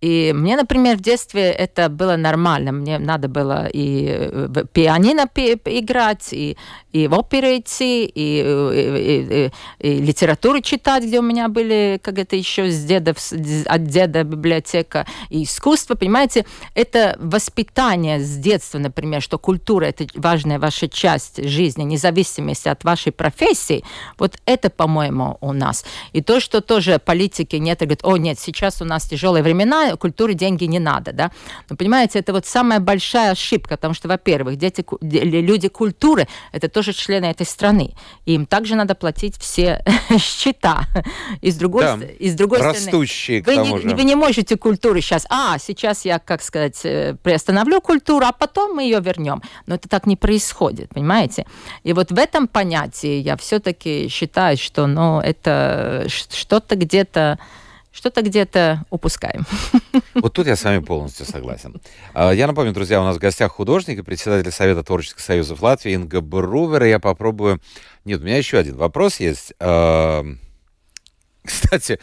[0.00, 2.72] и мне, например, в детстве это было нормально.
[2.72, 6.56] Мне надо было и э, пианино пи- играть, и,
[6.92, 9.46] и в оперы идти, и, э, и-
[9.82, 13.14] и- и литературу читать, где у меня были, как это еще с деда,
[13.66, 20.58] от деда библиотека, и искусство, понимаете, это воспитание с детства, например, что культура– это важная
[20.58, 23.82] ваша часть жизни, независимости от вашей профессии,
[24.18, 25.84] вот это, по-моему, у нас.
[26.12, 29.85] И то, что тоже политики нет, и говорят, о, нет, сейчас у нас тяжелые времена,
[29.86, 31.30] тогда культуре деньги не надо, да.
[31.70, 36.92] Но понимаете, это вот самая большая ошибка, потому что, во-первых, дети, люди культуры, это тоже
[36.92, 37.94] члены этой страны.
[38.24, 39.82] И им также надо платить все
[40.18, 40.86] счета.
[41.40, 45.00] И с другой, да, и с другой растущие, стороны, вы не, вы не можете культуры
[45.00, 49.42] сейчас, а, сейчас я, как сказать, э, приостановлю культуру, а потом мы ее вернем.
[49.66, 51.46] Но это так не происходит, понимаете?
[51.84, 57.38] И вот в этом понятии я все-таки считаю, что ну, это что-то где-то
[57.96, 59.44] что-то где-то упускаем.
[60.14, 61.80] Вот тут я с вами полностью согласен.
[62.12, 65.92] А, я напомню, друзья, у нас в гостях художник и председатель Совета творческих союзов Латвии
[65.92, 66.84] Инга Брувер.
[66.84, 67.60] Я попробую...
[68.04, 69.54] Нет, у меня еще один вопрос есть.
[69.58, 70.24] А,
[71.44, 71.98] кстати,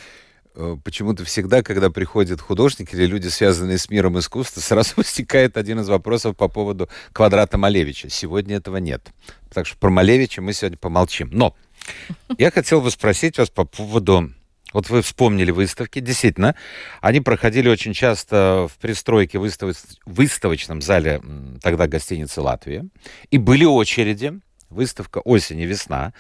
[0.56, 5.80] э, почему-то всегда, когда приходят художники или люди, связанные с миром искусства, сразу возникает один
[5.80, 8.10] из вопросов по поводу квадрата Малевича.
[8.10, 9.12] Сегодня этого нет.
[9.54, 11.30] Так что про Малевича мы сегодня помолчим.
[11.32, 11.56] Но
[12.38, 14.32] я хотел бы спросить вас по поводу
[14.74, 16.00] вот вы вспомнили выставки.
[16.00, 16.56] Действительно,
[17.02, 19.78] они проходили очень часто в пристройке выставоч...
[20.06, 21.22] выставочном зале
[21.62, 22.86] тогда гостиницы «Латвия».
[23.32, 24.40] И были очереди.
[24.70, 26.14] Выставка «Осень и весна».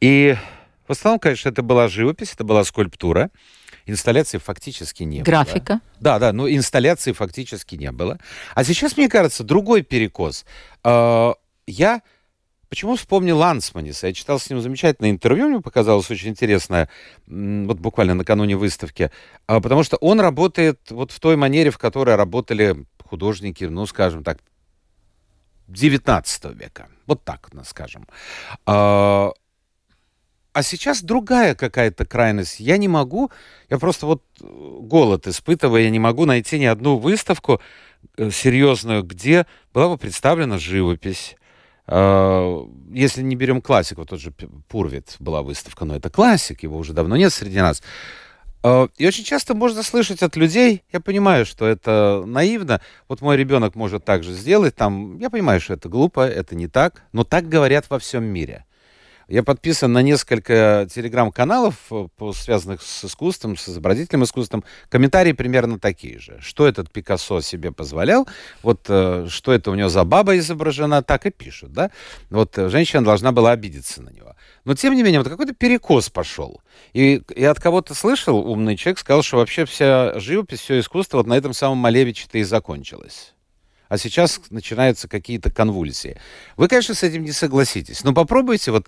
[0.00, 0.36] И
[0.86, 3.30] в основном, конечно, это была живопись, это была скульптура.
[3.86, 5.54] Инсталляции фактически не Графика.
[5.54, 5.64] было.
[5.64, 5.80] Графика.
[6.00, 8.18] Да, да, но инсталляции фактически не было.
[8.54, 10.44] А сейчас, мне кажется, другой перекос.
[10.82, 11.34] А,
[11.66, 12.02] я
[12.68, 14.08] Почему вспомнил Лансманиса?
[14.08, 16.88] Я читал с ним замечательное интервью, мне показалось очень интересное,
[17.26, 19.10] вот буквально накануне выставки,
[19.46, 24.24] а, потому что он работает вот в той манере, в которой работали художники, ну, скажем
[24.24, 24.38] так,
[25.68, 26.88] 19 века.
[27.06, 28.06] Вот так, скажем.
[28.66, 29.32] А,
[30.54, 32.60] а сейчас другая какая-то крайность.
[32.60, 33.30] Я не могу,
[33.70, 37.60] я просто вот э, голод испытываю, я не могу найти ни одну выставку
[38.16, 41.36] э, серьезную, где была бы представлена живопись,
[41.86, 44.32] если не берем классику, тот же
[44.68, 47.82] Пурвит была выставка, но это классик, его уже давно нет среди нас.
[48.62, 53.36] А, и очень часто можно слышать от людей, я понимаю, что это наивно, вот мой
[53.36, 57.24] ребенок может так же сделать, там, я понимаю, что это глупо, это не так, но
[57.24, 58.64] так говорят во всем мире.
[59.28, 64.64] Я подписан на несколько телеграм-каналов, э, связанных с искусством, с изобразительным искусством.
[64.90, 66.38] Комментарии примерно такие же.
[66.40, 68.28] Что этот Пикассо себе позволял,
[68.62, 71.90] вот э, что это у него за баба изображена, так и пишут, да?
[72.30, 74.34] Вот э, женщина должна была обидеться на него.
[74.64, 76.60] Но, тем не менее, вот какой-то перекос пошел.
[76.92, 81.26] И я от кого-то слышал, умный человек сказал, что вообще вся живопись, все искусство вот
[81.26, 83.33] на этом самом Малевиче-то и закончилось
[83.88, 86.18] а сейчас начинаются какие-то конвульсии.
[86.56, 88.86] Вы, конечно, с этим не согласитесь, но попробуйте вот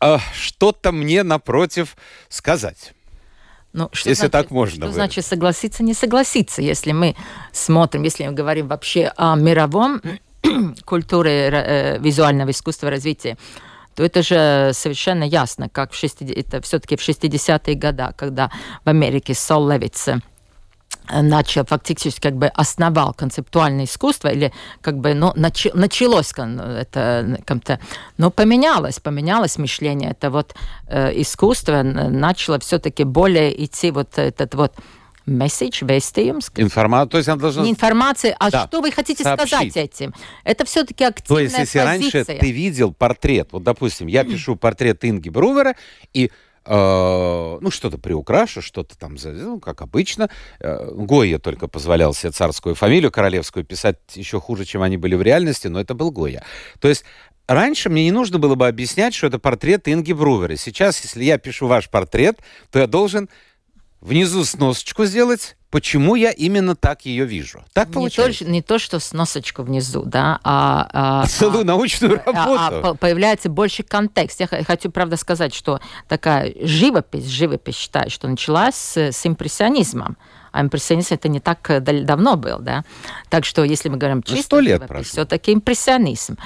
[0.00, 1.96] э, что-то мне напротив
[2.28, 2.92] сказать.
[3.72, 4.86] Ну, что если значит, так можно.
[4.86, 6.60] Что значит согласиться, не согласиться?
[6.60, 7.14] Если мы
[7.52, 10.02] смотрим, если мы говорим вообще о мировом
[10.84, 13.38] культуре э, визуального искусства развития,
[13.94, 18.50] то это же совершенно ясно, как в 60, это все-таки в 60-е годы, когда
[18.84, 20.08] в Америке Сол Левиц
[21.22, 27.80] начал фактически как бы основал концептуальное искусство или как бы ну, нач, началось это как-то
[28.18, 30.54] но поменялось поменялось мышление это вот
[30.86, 34.74] э, искусство начало все-таки более идти вот этот вот
[35.26, 36.50] месседж, вестиумс.
[36.56, 37.62] Информация, то есть она должна...
[37.62, 38.66] Не информация, а да.
[38.66, 39.48] что вы хотите Сообщить.
[39.48, 40.14] сказать этим?
[40.44, 42.24] Это все-таки активная То есть если позиция.
[42.24, 45.76] раньше ты видел портрет, вот допустим, я пишу портрет Инги Брувера,
[46.12, 46.30] и
[46.66, 50.28] ну, что-то приукрашу, что-то там, ну, как обычно.
[50.60, 55.22] Э, Гойя только позволял себе царскую фамилию королевскую писать еще хуже, чем они были в
[55.22, 56.44] реальности, но это был Гойя.
[56.80, 57.04] То есть
[57.50, 60.54] Раньше мне не нужно было бы объяснять, что это портрет Инги Брувера.
[60.54, 62.38] Сейчас, если я пишу ваш портрет,
[62.70, 63.28] то я должен
[64.00, 67.64] внизу сносочку сделать, почему я именно так ее вижу.
[67.72, 68.44] Так не получается.
[68.44, 70.88] То, не то, что сносочку внизу, да, а...
[70.92, 72.56] а Целую а, научную работу.
[72.58, 74.40] А, а, появляется больше контекст.
[74.40, 80.16] Я хочу, правда, сказать, что такая живопись, живопись считаю, что началась с, с импрессионизмом.
[80.52, 82.84] А импрессионизм это не так э, давно был, да.
[83.28, 86.36] Так что, если мы говорим ну, чисто живопись, все-таки импрессионизм.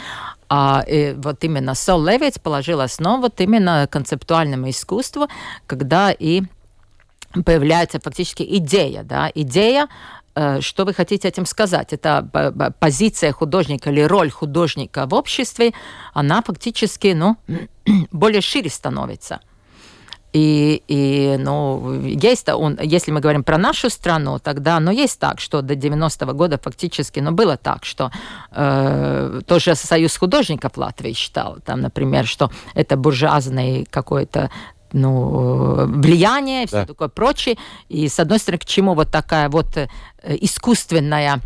[0.50, 5.28] А и вот именно Сол Левиц положил основу вот именно концептуальному искусству,
[5.66, 6.42] когда и
[7.44, 9.88] появляется фактически идея, да, идея,
[10.34, 11.92] э, что вы хотите этим сказать?
[11.92, 15.72] Это позиция художника или роль художника в обществе,
[16.12, 17.36] она фактически, ну,
[18.12, 19.40] более шире становится.
[20.34, 25.38] И, и ну, есть, он, если мы говорим про нашу страну, тогда, ну, есть так,
[25.40, 28.10] что до 90-го года фактически, ну, было так, что
[28.50, 34.50] э, тоже Союз художников Латвии считал, там, например, что это буржуазный какой-то
[34.94, 36.87] ну, влияние, все да.
[36.87, 37.57] такое прочее.
[37.88, 39.88] И, с одной стороны, к чему вот такая вот э,
[40.40, 41.40] искусственная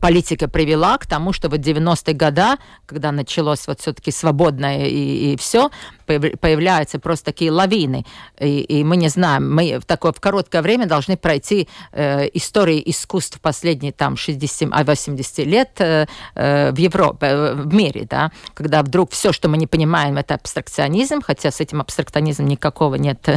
[0.00, 5.36] политика привела к тому, что вот 90-е годы, когда началось вот все-таки свободное и, и
[5.36, 5.70] все,
[6.06, 8.04] появляются просто такие лавины.
[8.40, 12.82] И, и мы не знаем, мы в такое в короткое время должны пройти э, истории
[12.84, 19.12] искусств последние там 60-80 лет э, э, в Европе, э, в мире, да, когда вдруг
[19.12, 23.28] все, что мы не понимаем, это абстракционизм, хотя с этим абстракционизмом никакого нет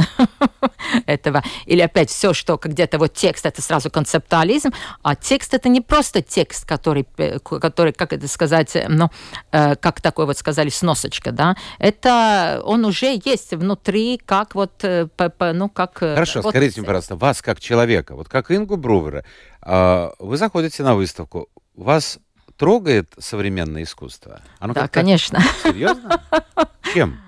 [1.06, 1.42] этого.
[1.66, 4.70] Или опять все, что где-то вот текст, это сразу концептуализм,
[5.02, 9.10] а текст это не просто текст, который, э, который как это сказать, ну,
[9.52, 15.08] э, как такой вот сказали, сносочка, да, это он уже есть внутри, как вот, э,
[15.52, 16.02] ну, как...
[16.02, 16.50] Э, Хорошо, вот...
[16.50, 19.24] скажите мне, пожалуйста, вас как человека, вот как Ингу Брувера,
[19.62, 22.18] а, вы заходите на выставку, вас
[22.56, 24.40] трогает современное искусство?
[24.58, 25.40] Оно да, конечно.
[25.62, 26.22] Серьезно?
[26.94, 27.20] Чем?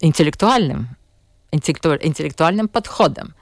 [0.00, 0.88] Интеллектуальным.
[1.50, 3.34] Интеллектуальным подходом.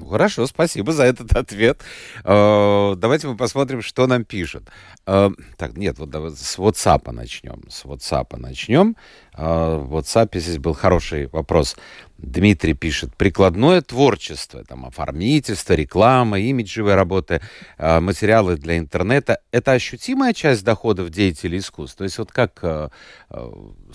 [0.00, 1.82] Ну, хорошо, спасибо за этот ответ.
[2.24, 4.62] Э, давайте мы посмотрим, что нам пишут.
[5.06, 5.28] Э,
[5.58, 7.62] так, нет, вот давайте с WhatsApp начнем.
[7.68, 8.96] С WhatsApp начнем.
[9.34, 11.76] Э, в WhatsApp здесь был хороший вопрос.
[12.16, 17.40] Дмитрий пишет, прикладное творчество, там, оформительство, реклама, имиджевые работы,
[17.78, 21.96] материалы для интернета– это ощутимая часть доходов деятелей искусств?
[21.96, 22.62] То есть вот как,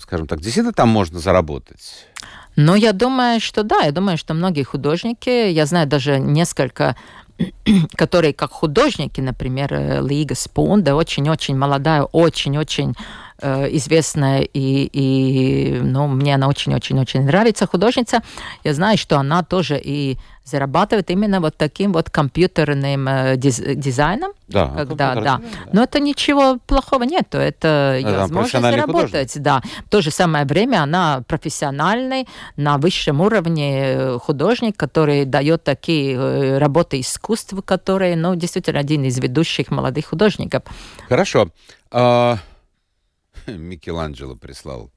[0.00, 2.08] скажем так, действительно там можно заработать?
[2.56, 6.96] Но я думаю, что да, я думаю, что многие художники, я знаю даже несколько
[7.96, 12.94] которые как художники, например, э, Лига Спунда, очень-очень молодая, очень-очень
[13.40, 18.22] известная, и, и ну, мне она очень-очень-очень нравится, художница.
[18.64, 24.32] Я знаю, что она тоже и зарабатывает именно вот таким вот компьютерным э, диз, дизайном.
[24.46, 25.20] Да, когда, да.
[25.20, 25.40] да.
[25.72, 29.32] Но это ничего плохого нет, это да, возможно заработать.
[29.32, 29.42] Художник.
[29.42, 29.60] Да.
[29.84, 36.14] В то же самое время она профессиональный, на высшем уровне э, художник, который дает такие
[36.14, 40.62] э, работы искусства, которые, ну, действительно, один из ведущих молодых художников.
[41.08, 41.48] Хорошо.
[41.90, 42.38] А...
[43.58, 44.90] Микеланджело прислал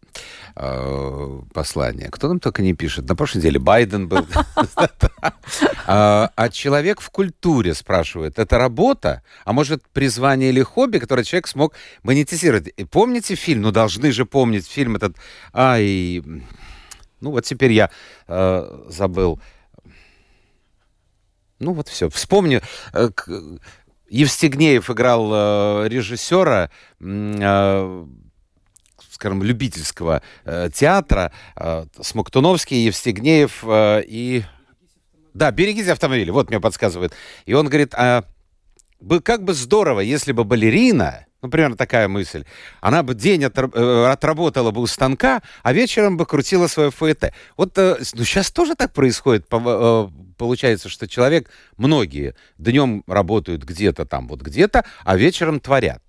[0.55, 2.09] э, послание.
[2.09, 3.07] Кто нам только не пишет.
[3.07, 4.25] На прошлой неделе Байден был.
[5.91, 9.23] А, а человек в культуре спрашивает, это работа?
[9.43, 11.73] А может призвание или хобби, которое человек смог
[12.03, 12.71] монетизировать?
[12.91, 13.63] Помните фильм?
[13.63, 15.17] Ну, должны же помнить фильм этот.
[15.51, 16.21] Ай,
[17.21, 17.89] ну вот теперь я
[18.27, 19.39] э, забыл.
[21.57, 22.09] Ну вот все.
[22.09, 22.61] Вспомню.
[22.93, 23.09] Э,
[24.09, 26.69] Евстигнеев играл э, режиссера
[29.19, 31.33] скажем, любительского э, театра.
[31.57, 34.43] Э, Смоктуновский, Евстигнеев э, и...
[35.33, 37.13] Да, «Берегите автомобили», вот мне подсказывает.
[37.45, 38.23] И он говорит, а
[39.23, 42.45] как бы здорово, если бы балерина, ну, примерно такая мысль.
[42.79, 47.33] Она бы день отр- э, отработала бы у станка, а вечером бы крутила свое фуэте.
[47.57, 49.47] Вот э, ну, сейчас тоже так происходит.
[49.51, 50.07] Э,
[50.37, 56.01] получается, что человек, многие днем работают где-то там, вот где-то, а вечером творят.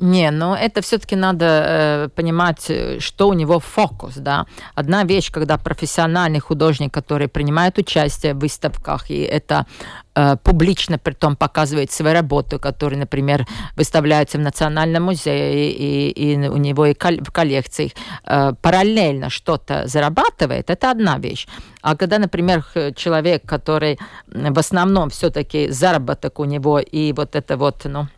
[0.00, 2.70] Не, но это все-таки надо э, понимать,
[3.00, 4.46] что у него фокус, да.
[4.74, 9.66] Одна вещь, когда профессиональный художник, который принимает участие в выставках, и это
[10.14, 13.46] э, публично при том показывает свои работы, которые, например,
[13.76, 17.92] выставляются в Национальном музее, и, и у него и в коллекциях,
[18.24, 21.46] э, параллельно что-то зарабатывает, это одна вещь.
[21.82, 22.64] А когда, например,
[22.96, 23.98] человек, который
[24.28, 28.08] в основном все-таки заработок у него, и вот это вот, ну,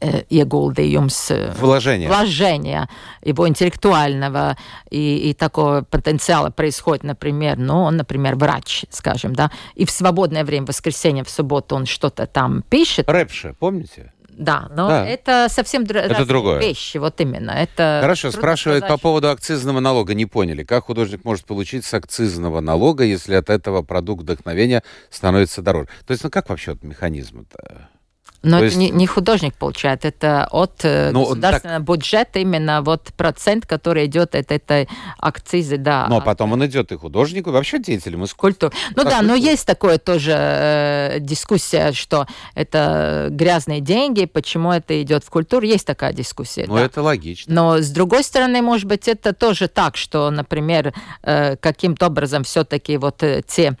[0.00, 2.08] ieguldījums, вложение.
[2.08, 2.88] вложение
[3.22, 4.56] его интеллектуального
[4.90, 10.44] и, и такого потенциала происходит, например, ну, он, например, врач, скажем, да, и в свободное
[10.44, 13.08] время, в воскресенье, в субботу он что-то там пишет.
[13.08, 14.12] Рэпше, помните?
[14.38, 15.06] Да, но да.
[15.06, 16.60] это совсем это другое.
[16.60, 17.50] вещи, вот именно.
[17.50, 19.00] Это Хорошо, спрашивают сказать.
[19.00, 20.14] по поводу акцизного налога.
[20.14, 25.60] Не поняли, как художник может получить с акцизного налога, если от этого продукт вдохновения становится
[25.60, 25.88] дороже?
[26.06, 27.88] То есть, ну как вообще вот механизм-то?
[28.42, 28.76] Но То есть...
[28.76, 31.88] не, не художник получает, это от э, ну, государственного так...
[31.88, 36.06] бюджета именно вот процент, который идет от этой акцизы, да.
[36.08, 38.38] Ну, а потом он идет и художнику, и вообще деятелям искусства.
[38.38, 38.72] Культур.
[38.94, 45.24] Ну да, но есть такое тоже э, дискуссия, что это грязные деньги, почему это идет
[45.24, 46.66] в культуру, есть такая дискуссия.
[46.68, 46.84] Ну, да.
[46.84, 47.52] это логично.
[47.52, 52.96] Но с другой стороны, может быть, это тоже так, что, например, э, каким-то образом все-таки
[52.96, 53.76] вот э, те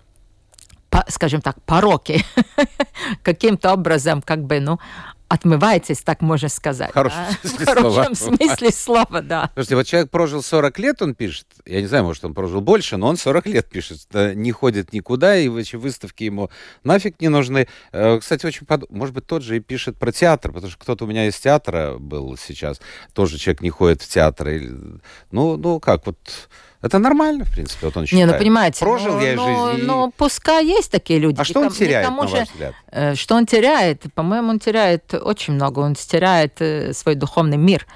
[1.08, 2.24] скажем так, пороки
[3.22, 4.78] каким-то образом как бы, ну,
[5.28, 6.90] отмываетесь, так можно сказать.
[6.92, 7.34] В хорошем, да?
[7.42, 8.36] смысле, в хорошем слова.
[8.36, 9.50] смысле слова, да.
[9.54, 12.96] Слушайте, вот человек прожил 40 лет, он пишет, я не знаю, может, он прожил больше,
[12.96, 16.50] но он 40 лет пишет, не ходит никуда, и выставки ему
[16.82, 17.68] нафиг не нужны.
[17.92, 18.90] Э, кстати, очень под...
[18.90, 21.96] может быть, тот же и пишет про театр, потому что кто-то у меня из театра
[21.98, 22.80] был сейчас,
[23.12, 24.48] тоже человек не ходит в театр.
[25.30, 26.16] Ну, ну как, вот
[26.80, 28.30] Это нормально, в принципе, вот он Не, считает.
[28.32, 29.82] ну понимаете, Прожил ну, я ну, жизнь.
[29.82, 31.40] и- ну, пускай есть такие люди.
[31.40, 32.74] А что он теряет, тому на же, ваш взгляд?
[32.92, 34.02] э, Что он теряет?
[34.14, 35.80] По-моему, он теряет очень много.
[35.80, 37.86] Он теряет э, свой духовный мир.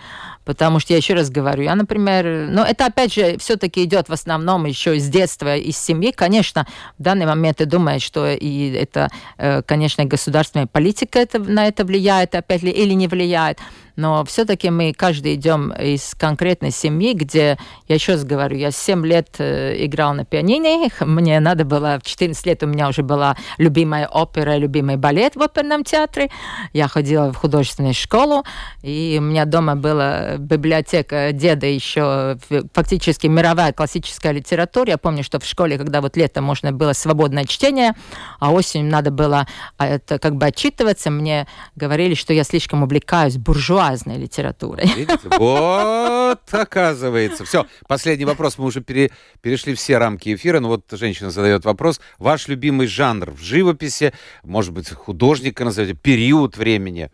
[0.44, 4.12] Потому что я еще раз говорю, я, например, ну это опять же все-таки идет в
[4.12, 6.10] основном еще из детства, из семьи.
[6.10, 6.66] Конечно,
[6.98, 9.08] в данный момент ты думаешь, что и это,
[9.38, 13.58] э, конечно, государственная политика это, на это влияет, опять ли, или не влияет.
[13.96, 19.06] Но все-таки мы каждый идем из конкретной семьи, где, я еще раз говорю, я 7
[19.06, 23.36] лет э, играл на пианино, мне надо было, в 14 лет у меня уже была
[23.58, 26.30] любимая опера, любимый балет в оперном театре,
[26.72, 28.44] я ходила в художественную школу,
[28.82, 32.38] и у меня дома была библиотека деда еще,
[32.72, 34.90] фактически мировая классическая литература.
[34.90, 37.92] Я помню, что в школе, когда вот летом можно было свободное чтение,
[38.40, 39.46] а осенью надо было
[39.78, 43.36] а, это как бы отчитываться, мне говорили, что я слишком увлекаюсь
[43.82, 44.86] буржуазной литературой.
[44.96, 45.18] Видите?
[45.38, 47.44] Вот, оказывается.
[47.44, 48.58] Все, последний вопрос.
[48.58, 49.10] Мы уже пере-
[49.40, 50.60] перешли все рамки эфира.
[50.60, 52.00] Но вот женщина задает вопрос.
[52.18, 54.12] Ваш любимый жанр в живописи,
[54.42, 57.10] может быть, художника назовете, период времени.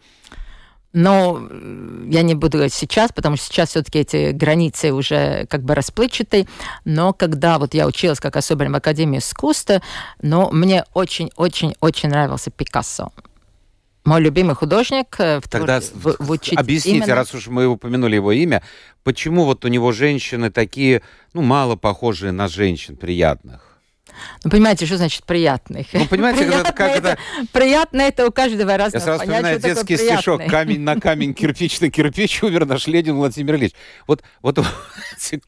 [0.95, 1.49] Но
[2.09, 6.47] я не буду говорить сейчас, потому что сейчас все-таки эти границы уже как бы расплывчатые.
[6.85, 9.83] Но когда вот я училась как особенно в Академии искусства,
[10.23, 13.13] но мне очень-очень-очень нравился Пикассо.
[14.09, 17.67] Мой любимый художник э, в, Тогда твор- в- в учить- объясните, именно- раз уж мы
[17.67, 18.63] упомянули его имя,
[19.05, 21.03] почему вот у него женщины такие,
[21.35, 23.61] ну, мало похожие на женщин приятных?
[24.45, 25.89] Ну, понимаете, что значит приятных?
[25.93, 27.19] Ну, понимаете, это- как Приятно это-
[27.53, 30.43] Приятно это у каждого Я разного сразу вспоминаю детский стишок.
[30.47, 33.73] «Камень на камень, кирпич на кирпич, умер наш Ленин Владимир Ильич».
[34.07, 34.59] Вот, вот
[35.19, 35.43] эти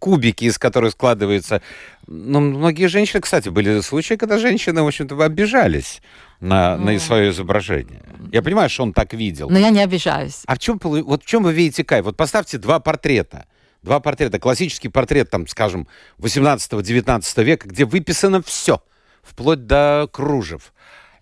[0.00, 1.62] кубики, из которых складываются...
[2.08, 6.02] Ну, многие женщины, кстати, были случаи, когда женщины, в общем-то, обижались
[6.40, 8.02] на, на свое изображение.
[8.32, 9.50] Я понимаю, что он так видел.
[9.50, 10.42] Но я не обижаюсь.
[10.46, 12.04] А в чем, вот в чем вы видите кайф?
[12.04, 13.46] Вот поставьте два портрета.
[13.82, 14.38] Два портрета.
[14.38, 15.86] Классический портрет, там, скажем,
[16.18, 18.82] 18-19 века, где выписано все,
[19.22, 20.72] вплоть до кружев.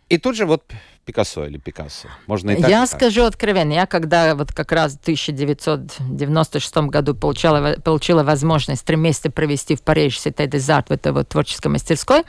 [0.09, 0.65] И тут же вот
[1.09, 2.09] Пикассо или Пикассо.
[2.27, 2.69] Можно и так.
[2.69, 3.01] и Я так.
[3.01, 9.31] скажу откровенно, я когда вот как раз в 1996 году получала, получила возможность три месяца
[9.31, 12.25] провести в Париже Сите Дезарт в этой вот творческой мастерской,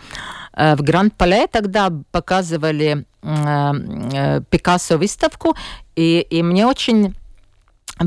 [0.54, 3.74] э, в Гранд-Пале тогда показывали э,
[4.14, 5.58] э, Пикассо выставку,
[5.98, 7.16] и, и мне очень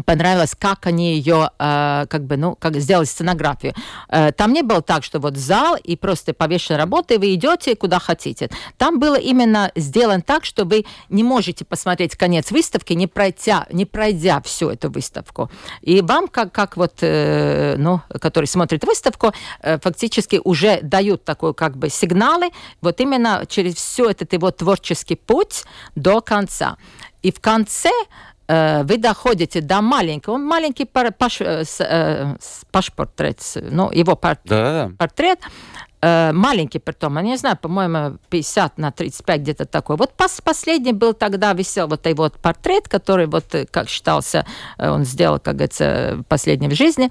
[0.00, 3.74] понравилось, как они ее, э, как бы, ну, как сделали сценографию.
[4.08, 7.76] Э, там не было так, что вот зал и просто повешенная работа, и вы идете
[7.76, 8.48] куда хотите.
[8.78, 13.84] Там было именно сделано так, что вы не можете посмотреть конец выставки, не пройдя, не
[13.84, 15.50] пройдя всю эту выставку.
[15.82, 21.52] И вам, как, как вот, э, ну, который смотрит выставку, э, фактически уже дают такой,
[21.52, 25.64] как бы, сигналы, вот именно через все этот его творческий путь
[25.94, 26.76] до конца.
[27.22, 27.90] И в конце
[28.84, 32.36] вы доходите до маленького, он маленький пар- паш, э, э,
[32.70, 33.38] пашпортрет,
[33.70, 34.90] ну, его пар- Да, да.
[34.98, 35.38] портрет,
[36.02, 39.96] э, маленький притом, я не знаю, по-моему, 50 на 35 где-то такой.
[39.96, 44.44] Вот пос- последний был тогда, висел вот его вот портрет, который вот, э, как считался,
[44.78, 47.10] э, он сделал, как говорится, последний в жизни,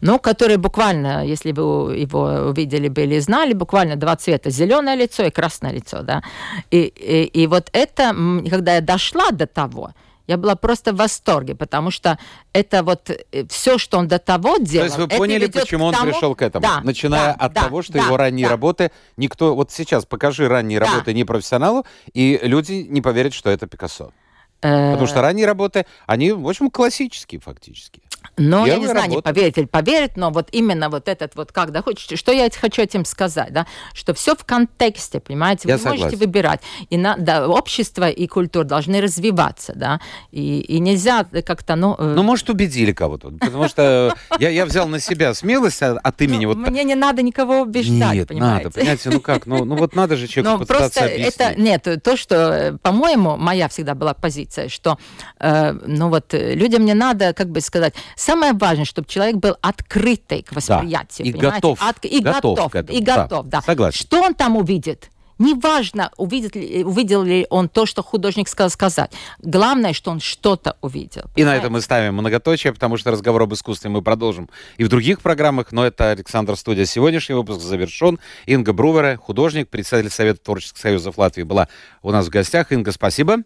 [0.00, 5.24] но который буквально, если вы его увидели бы или знали, буквально два цвета, зеленое лицо
[5.24, 6.22] и красное лицо, да.
[6.70, 8.14] И, и, и вот это,
[8.50, 9.90] когда я дошла до того,
[10.28, 12.18] я была просто в восторге, потому что
[12.52, 13.10] это вот
[13.48, 14.82] все, что он до того делал.
[14.82, 16.62] То есть вы поняли, почему он тому- пришел к этому?
[16.62, 18.50] Да, Начиная да, от да, того, что да, его ранние да.
[18.52, 19.56] работы никто...
[19.56, 20.86] Вот сейчас покажи ранние Да.
[20.86, 24.12] работы непрофессионалу, и люди не поверят, что это Пикассо.
[24.60, 28.02] Э, Потому что ранние работы, они, в общем, классические фактически.
[28.36, 29.22] Ну, я не знаю, не работа.
[29.34, 33.04] поверить или поверить, но вот именно вот этот вот как доходит, что я хочу этим
[33.04, 36.18] сказать, да, что все в контексте, понимаете, вы Я можете согласен.
[36.18, 36.60] выбирать.
[36.90, 40.00] И на, да, общество и культура должны развиваться, да,
[40.30, 41.96] и, и нельзя как-то, ну...
[41.98, 43.30] э, Ну, может, убедили кого-то.
[43.30, 46.70] Потому что я, я взял на себя смелость от, имени ну, вот...
[46.70, 48.64] мне не надо никого убеждать, Нет, понимаете.
[48.64, 51.34] надо, понимаете, ну как, ну, ну вот надо же человеку попытаться просто объяснить.
[51.36, 54.98] это нет, то, что, э, по-моему, моя всегда была позиция, что,
[55.38, 59.56] э, ну вот э, людям не надо, как бы сказать, самое важное, чтобы человек был
[59.60, 61.56] открытый к восприятию, и понимаете?
[61.56, 63.62] готов, От- и готов готов, к этому, и да, готов, да.
[63.62, 63.98] согласен.
[63.98, 65.10] Что он там увидит?
[65.38, 69.12] Неважно, увидит ли, увидел ли он то, что художник сказал сказать.
[69.38, 71.22] Главное, что он что-то увидел.
[71.22, 71.60] И на понимаете?
[71.60, 75.70] этом мы ставим многоточие, потому что разговор об искусстве мы продолжим и в других программах,
[75.70, 76.86] но это Александр Студия.
[76.86, 78.18] Сегодняшний выпуск завершен.
[78.46, 81.68] Инга Брувера, художник, председатель Совета творческих союзов Латвии, была
[82.02, 82.72] у нас в гостях.
[82.72, 83.36] Инга, спасибо.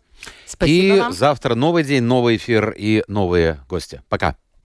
[0.46, 1.12] Спасибо и вам.
[1.12, 4.00] завтра новый день, новый эфир и новые гости.
[4.08, 4.36] Пока.